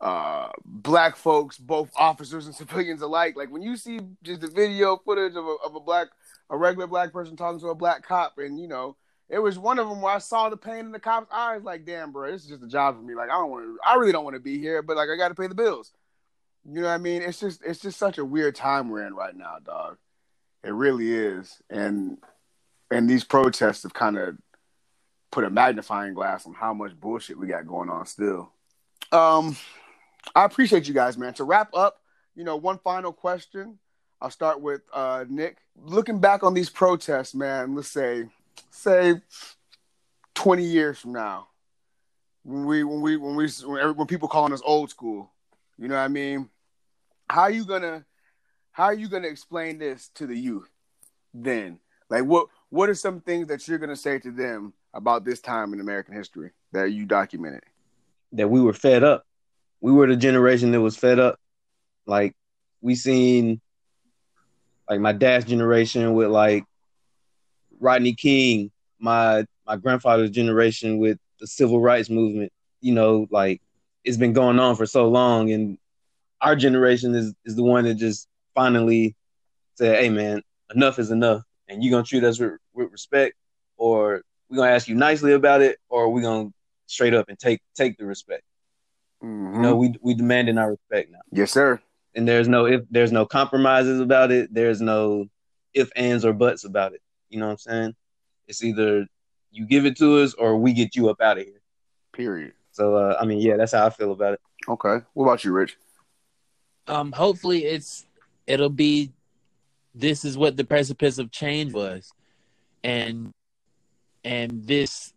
[0.00, 3.36] uh, black folks, both officers and civilians alike.
[3.36, 6.08] Like when you see just the video footage of a, of a black,
[6.48, 8.96] a regular black person talking to a black cop, and you know,
[9.28, 11.62] it was one of them where I saw the pain in the cop's eyes.
[11.62, 13.14] Like, damn, bro, this is just a job for me.
[13.14, 15.16] Like, I don't want to, I really don't want to be here, but like, I
[15.16, 15.92] got to pay the bills.
[16.64, 17.22] You know what I mean?
[17.22, 19.96] It's just, it's just such a weird time we're in right now, dog.
[20.62, 22.18] It really is, and
[22.90, 24.36] and these protests have kind of
[25.30, 28.50] put a magnifying glass on how much bullshit we got going on still.
[29.12, 29.56] Um,
[30.34, 31.34] I appreciate you guys, man.
[31.34, 32.00] To wrap up,
[32.34, 33.78] you know, one final question.
[34.20, 35.58] I'll start with uh, Nick.
[35.82, 38.28] Looking back on these protests, man, let's say,
[38.70, 39.20] say,
[40.34, 41.48] twenty years from now,
[42.42, 45.30] when we, when we, when we, when, when people calling us old school,
[45.78, 46.50] you know what I mean?
[47.30, 48.04] How are you gonna,
[48.72, 50.68] how are you gonna explain this to the youth
[51.32, 51.78] then?
[52.10, 55.72] Like, what, what are some things that you're gonna say to them about this time
[55.72, 57.62] in American history that you documented?
[58.32, 59.24] That we were fed up.
[59.80, 61.38] We were the generation that was fed up.
[62.06, 62.34] Like
[62.80, 63.60] we seen
[64.88, 66.64] like my dad's generation with like
[67.78, 72.52] Rodney King, my my grandfather's generation with the civil rights movement.
[72.80, 73.62] You know, like
[74.04, 75.78] it's been going on for so long, and
[76.40, 79.16] our generation is is the one that just finally
[79.76, 80.42] said, "Hey, man,
[80.74, 83.36] enough is enough, and you're gonna treat us with, with respect,
[83.76, 86.50] or we gonna ask you nicely about it, or we're gonna
[86.86, 88.42] straight up and take take the respect."
[89.22, 89.54] Mhm.
[89.54, 91.80] You know, we we demanding our respect now, yes, sir.
[92.14, 94.52] and there's no if there's no compromises about it.
[94.52, 95.26] There's no
[95.72, 97.00] if ands or buts about it.
[97.28, 97.94] You know what I'm saying?
[98.48, 99.06] It's either
[99.52, 101.60] you give it to us or we get you up out of here.
[102.12, 102.52] Period.
[102.72, 104.40] So uh, I mean, yeah, that's how I feel about it.
[104.68, 105.04] Okay.
[105.14, 105.76] What about you, Rich?
[106.86, 108.06] Um, hopefully it's
[108.46, 109.12] it'll be
[109.94, 112.12] this is what the precipice of change was,
[112.82, 113.32] and
[114.24, 115.12] and this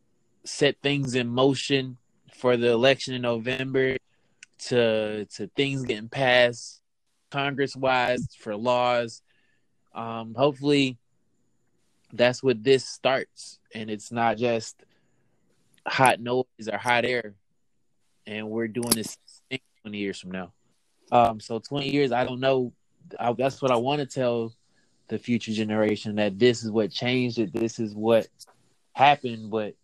[0.46, 1.98] set things in motion
[2.34, 3.98] for the election in November
[4.60, 6.82] to to things getting passed
[7.32, 9.22] Congress wise for laws.
[9.96, 10.98] Um, hopefully
[12.14, 14.76] that's what this starts, and it's not just
[15.88, 17.34] hot noise or hot air,
[18.28, 19.18] and we're doing this
[19.50, 20.54] thing twenty years from now.
[21.12, 22.72] Um, so twenty years, I don't know.
[23.20, 24.54] I, that's what I want to tell
[25.08, 27.52] the future generation that this is what changed it.
[27.52, 28.28] This is what
[28.94, 29.76] happened, but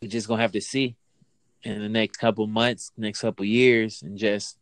[0.00, 0.96] we're just gonna have to see
[1.62, 4.56] in the next couple months, next couple years, and just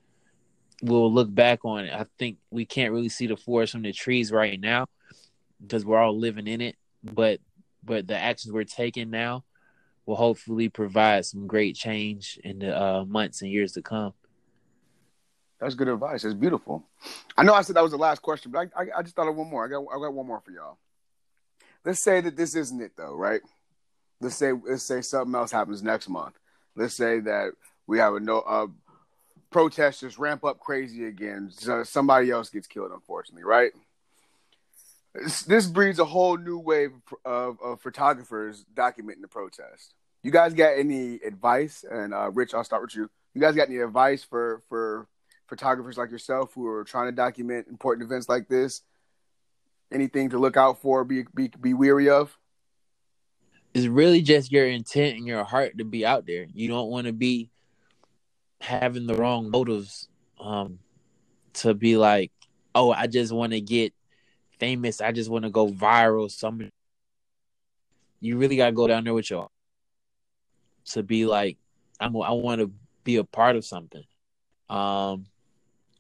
[0.83, 1.93] we'll look back on it.
[1.93, 4.87] I think we can't really see the forest from the trees right now
[5.61, 6.77] because we're all living in it.
[7.03, 7.41] But
[7.85, 9.45] but the actions we're taking now
[10.07, 14.15] will hopefully provide some great change in the uh, months and years to come.
[15.61, 16.25] That's good advice.
[16.25, 16.87] It's beautiful.
[17.37, 19.29] I know I said that was the last question, but I, I, I just thought
[19.29, 19.65] of one more.
[19.65, 20.79] I got I got one more for y'all.
[21.89, 23.41] Let's say that this isn't it though, right?
[24.21, 26.39] Let's say let's say something else happens next month.
[26.77, 27.53] Let's say that
[27.87, 28.67] we have a no uh,
[29.49, 31.49] protesters ramp up crazy again.
[31.51, 33.73] So somebody else gets killed, unfortunately, right?
[35.15, 36.93] This, this breeds a whole new wave
[37.25, 39.95] of, of, photographers documenting the protest.
[40.23, 41.87] You guys got any advice?
[41.91, 43.09] And uh, Rich, I'll start with you.
[43.33, 45.07] You guys got any advice for for
[45.47, 48.83] photographers like yourself who are trying to document important events like this?
[49.93, 51.05] Anything to look out for?
[51.05, 52.37] Be be be weary of?
[53.75, 56.47] It's really just your intent and your heart to be out there.
[56.53, 57.51] You don't want to be
[58.61, 60.09] having the wrong motives
[60.41, 60.79] um,
[61.55, 62.33] to be like,
[62.75, 63.95] oh, I just want to get
[64.59, 65.01] famous.
[65.01, 66.31] I just want to go viral.
[66.31, 66.69] Some
[68.21, 69.49] you really gotta go down there with your
[70.87, 71.57] to be like,
[72.01, 72.17] I'm.
[72.17, 72.71] I want to
[73.05, 74.05] be a part of something.
[74.69, 75.27] Um,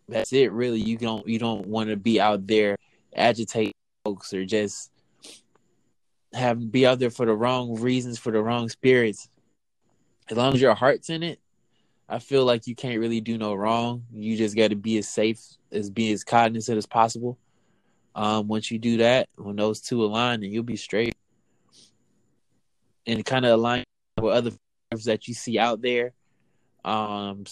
[0.09, 0.53] that's it.
[0.53, 1.26] Really, you don't.
[1.26, 2.76] You don't want to be out there
[3.14, 3.74] agitate
[4.18, 4.90] folks or just
[6.32, 9.28] have be out there for the wrong reasons for the wrong spirits.
[10.30, 11.40] As long as your heart's in it,
[12.08, 14.04] I feel like you can't really do no wrong.
[14.12, 15.40] You just got to be as safe
[15.72, 17.38] as be as cognizant as possible.
[18.14, 21.14] Um, once you do that, when those two align, then you'll be straight.
[23.06, 23.84] And kind of align
[24.20, 24.50] with other
[25.04, 26.12] that you see out there.
[26.84, 27.44] Um,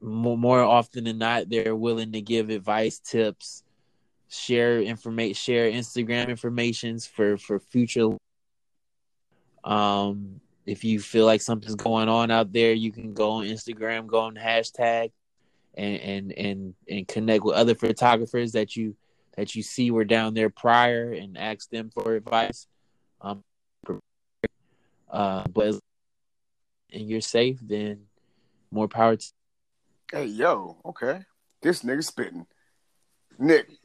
[0.00, 3.62] more, more often than not, they're willing to give advice, tips,
[4.30, 8.10] share information, share Instagram informations for for future.
[9.64, 14.06] Um, if you feel like something's going on out there, you can go on Instagram,
[14.06, 15.10] go on hashtag,
[15.74, 18.96] and and and and connect with other photographers that you
[19.36, 22.66] that you see were down there prior and ask them for advice.
[23.20, 23.42] Um,
[25.10, 25.74] uh, but
[26.92, 28.02] and you're safe, then
[28.70, 29.32] more power to.
[30.12, 31.20] Hey yo, okay,
[31.62, 32.46] this nigga spitting.
[33.40, 33.70] Nick,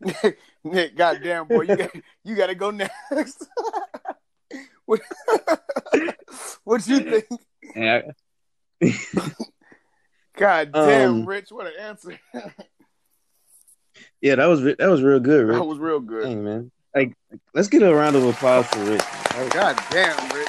[0.00, 1.90] Nick, Nick, goddamn boy, you got
[2.24, 3.48] you got to go next.
[4.84, 5.00] what,
[6.64, 7.24] what you think?
[7.74, 8.02] Yeah.
[10.36, 12.20] God damn, um, Rich, what an answer.
[14.20, 15.56] Yeah, that was that was real good, Rich.
[15.56, 16.24] That was real good.
[16.24, 16.70] Dang, man.
[16.94, 17.14] Like,
[17.54, 19.02] let's get a round of applause for Rich.
[19.54, 20.48] God damn, Rich.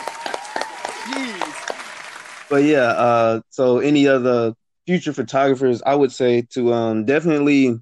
[1.06, 2.50] Jeez.
[2.50, 4.54] But yeah, uh, so any other
[4.86, 7.80] future photographers, I would say to um definitely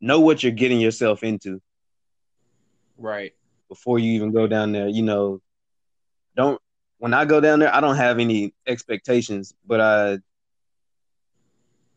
[0.00, 1.60] know what you're getting yourself into.
[2.98, 3.32] Right.
[3.68, 5.40] Before you even go down there, you know,
[6.36, 6.60] don't
[6.98, 10.18] when I go down there, I don't have any expectations, but I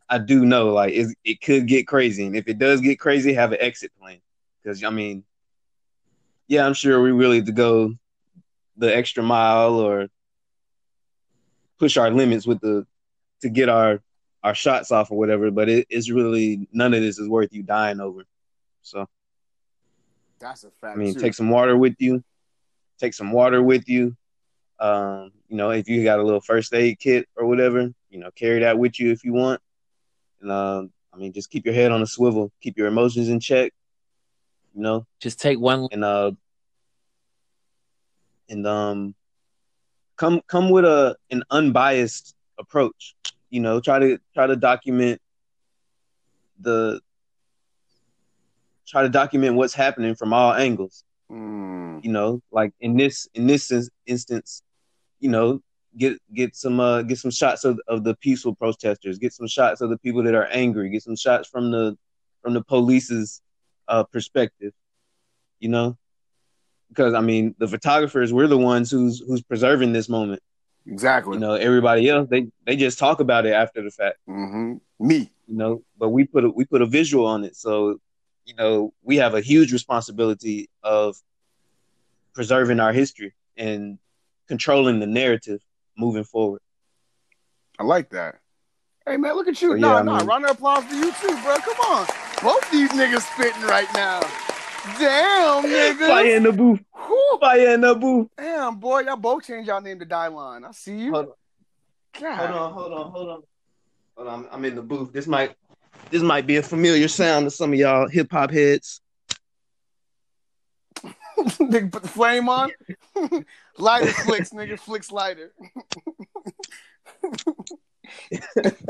[0.08, 3.34] I do know like it, it could get crazy, and if it does get crazy,
[3.34, 4.18] have an exit plan.
[4.62, 5.24] Because I mean,
[6.46, 7.94] yeah, I'm sure we're willing to go
[8.76, 10.08] the extra mile or
[11.78, 12.86] push our limits with the
[13.42, 14.00] to get our
[14.42, 15.50] our shots off or whatever.
[15.50, 18.24] But it, it's really none of this is worth you dying over.
[18.82, 19.06] So
[20.38, 20.96] that's a fact.
[20.96, 21.20] I mean, too.
[21.20, 22.22] take some water with you.
[22.98, 24.16] Take some water with you.
[24.80, 28.30] Um, you know, if you got a little first aid kit or whatever, you know,
[28.34, 29.60] carry that with you if you want.
[30.40, 33.40] And uh, I mean, just keep your head on a swivel, keep your emotions in
[33.40, 33.72] check.
[34.74, 36.32] You know, just take one and uh,
[38.48, 39.14] and um,
[40.16, 43.14] come come with a an unbiased approach.
[43.50, 45.20] You know, try to try to document
[46.60, 47.00] the
[48.86, 51.04] try to document what's happening from all angles.
[51.30, 52.04] Mm.
[52.04, 53.72] You know, like in this in this
[54.06, 54.62] instance,
[55.20, 55.62] you know,
[55.96, 59.80] get get some uh, get some shots of, of the peaceful protesters, get some shots
[59.80, 61.96] of the people that are angry, get some shots from the
[62.42, 63.42] from the police's
[63.88, 64.72] uh, perspective,
[65.60, 65.96] you know,
[66.88, 70.42] because I mean the photographers we're the ones who's who's preserving this moment.
[70.86, 71.34] Exactly.
[71.34, 74.18] You know, everybody else they they just talk about it after the fact.
[74.28, 74.76] Mm-hmm.
[75.06, 75.30] Me.
[75.46, 77.98] You know, but we put a, we put a visual on it, so
[78.44, 81.16] you know we have a huge responsibility of
[82.34, 83.98] preserving our history and
[84.46, 85.60] controlling the narrative
[85.96, 86.60] moving forward.
[87.78, 88.36] I like that.
[89.06, 89.70] Hey man, look at you.
[89.70, 91.56] So, nah, yeah, nah, mean, round of applause for you too, bro.
[91.56, 92.06] Come on.
[92.42, 94.20] Both these niggas spitting right now.
[94.84, 96.06] Damn, nigga.
[96.06, 96.80] Fire in the booth.
[96.94, 97.38] Whew.
[97.40, 98.28] Fire in the booth.
[98.36, 100.64] Damn, boy, y'all both changed y'all name to Die Line.
[100.64, 101.12] I see you.
[101.12, 101.32] Hold on.
[102.20, 102.36] God.
[102.36, 103.42] Hold on, hold on, hold on.
[104.16, 105.12] Hold on, I'm in the booth.
[105.12, 105.54] This might
[106.10, 109.00] this might be a familiar sound to some of y'all hip hop heads.
[111.38, 112.70] nigga put the flame on.
[113.78, 114.78] lighter flicks, nigga.
[114.78, 115.52] Flicks lighter.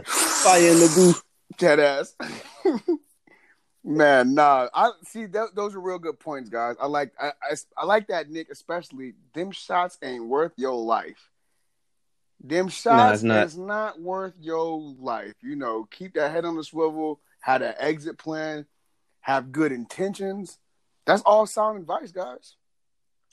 [0.04, 1.22] Fire in the booth.
[1.58, 2.14] Cat ass.
[3.88, 4.68] Man, nah.
[4.74, 5.26] I see.
[5.26, 6.76] Th- those are real good points, guys.
[6.78, 7.10] I like.
[7.18, 8.50] I, I, I like that, Nick.
[8.50, 11.30] Especially them shots ain't worth your life.
[12.38, 13.46] Them shots it's not.
[13.46, 15.36] is not worth your life.
[15.42, 17.18] You know, keep that head on the swivel.
[17.40, 18.66] Have an exit plan.
[19.20, 20.58] Have good intentions.
[21.06, 22.56] That's all sound advice, guys.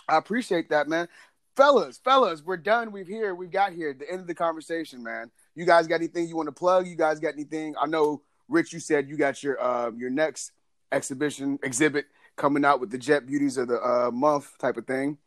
[0.08, 1.10] I appreciate that, man.
[1.58, 2.94] Fellas, fellas, we're done.
[2.94, 3.36] We've here.
[3.36, 3.94] We've got here.
[3.94, 5.32] The end of the conversation, man.
[5.54, 6.88] You guys got anything you want to plug?
[6.88, 7.76] You guys got anything?
[7.78, 8.74] I know, Rich.
[8.74, 10.52] You said you got your uh, your next
[10.92, 15.18] exhibition exhibit coming out with the Jet Beauties of the uh, month type of thing.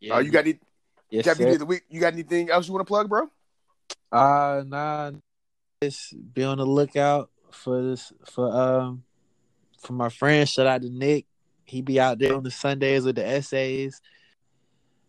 [0.00, 0.58] Yeah, Uh, you got any
[1.10, 1.82] yes, Jet Beauty of the week?
[1.88, 3.28] You got anything else you want to plug, bro?
[4.12, 5.12] Uh nah.
[5.82, 9.04] Just be on the lookout for this for um
[9.82, 10.48] for my friend.
[10.48, 11.26] Shout out to Nick.
[11.64, 14.00] He be out there on the Sundays with the essays.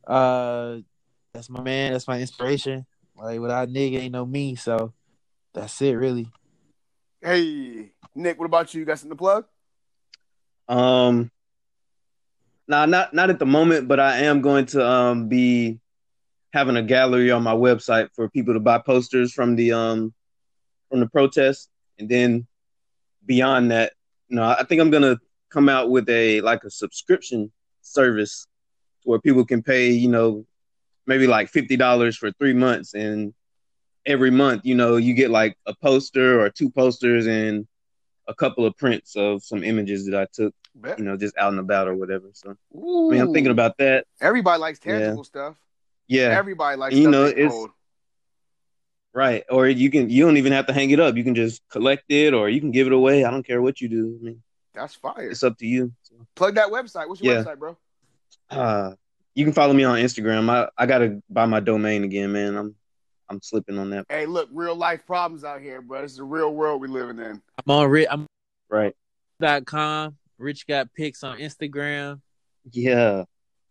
[0.06, 0.78] Uh
[1.34, 2.86] that's my man, that's my inspiration.
[3.16, 4.94] Like without Nick ain't no me, so
[5.54, 6.30] that's it really.
[7.26, 8.38] Hey, Nick.
[8.38, 8.82] What about you?
[8.82, 9.46] You got something to plug?
[10.68, 11.32] Um,
[12.68, 15.80] nah, not not at the moment, but I am going to um be
[16.54, 20.14] having a gallery on my website for people to buy posters from the um
[20.92, 22.46] from the protest, and then
[23.26, 23.94] beyond that,
[24.28, 25.18] you know, I think I'm gonna
[25.50, 27.52] come out with a like a subscription
[27.82, 28.46] service
[29.04, 30.46] where people can pay, you know,
[31.08, 33.34] maybe like fifty dollars for three months, and
[34.06, 37.68] every month, you know, you get like a poster or two posters and
[38.28, 40.98] a couple of prints of some images that I took Bet.
[41.00, 42.28] you know, just out and about or whatever.
[42.34, 44.06] So I mean, I'm thinking about that.
[44.22, 45.00] Everybody likes Yeah.
[45.00, 45.56] tangible stuff.
[46.08, 47.66] Yeah, Everybody likes You stuff know, it's-
[49.14, 49.44] right.
[49.50, 51.16] Or you can you don't even have to hang it up.
[51.16, 53.24] You can just collect it, or you can give it away.
[53.26, 54.18] I don't care what you do.
[54.22, 54.44] I mean,
[54.74, 55.30] That's fire.
[55.30, 55.92] it's up to you.
[56.04, 57.08] So, Plug that website.
[57.08, 57.44] What's your Yeah.
[57.44, 57.78] website, bro?
[58.52, 58.94] uh,
[59.34, 60.50] you can follow me on Instagram.
[60.50, 62.56] I I gotta buy my domain again, man.
[62.56, 62.76] I'm
[63.30, 64.06] I'm slipping on that.
[64.10, 66.04] Hey, look, real life problems out here, bro.
[66.04, 67.42] It's the real world we're living in.
[67.66, 68.28] I'm on Rich I'm
[68.70, 68.96] Right.
[69.40, 70.18] dot com.
[70.38, 72.22] Rich got pics on Instagram.
[72.72, 73.24] Yeah.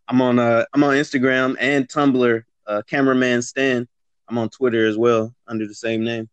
[0.09, 2.42] I'm on uh I'm on Instagram and Tumblr.
[2.66, 3.86] Uh, cameraman Stan.
[4.28, 6.30] I'm on Twitter as well under the same name.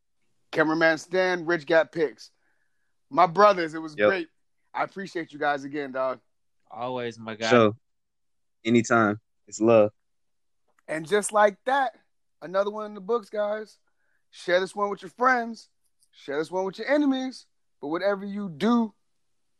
[0.51, 2.32] Cameraman Stan, Rich got pics.
[3.09, 4.07] My brothers, it was Yep.
[4.09, 4.28] great.
[4.74, 6.19] I appreciate you guys again, dog.
[6.69, 7.49] Always my guy.
[7.49, 7.76] So,
[8.63, 9.91] anytime, it's love.
[10.88, 11.95] And just like that,
[12.41, 13.77] another one in the books, guys.
[14.31, 15.69] Share this one with your friends.
[16.11, 17.45] Share this one with your enemies.
[17.81, 18.93] But whatever you do,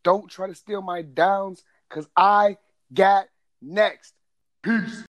[0.03, 2.57] don't try to steal my downs because I
[2.93, 3.27] got
[3.61, 4.13] next.
[4.61, 5.05] Peace.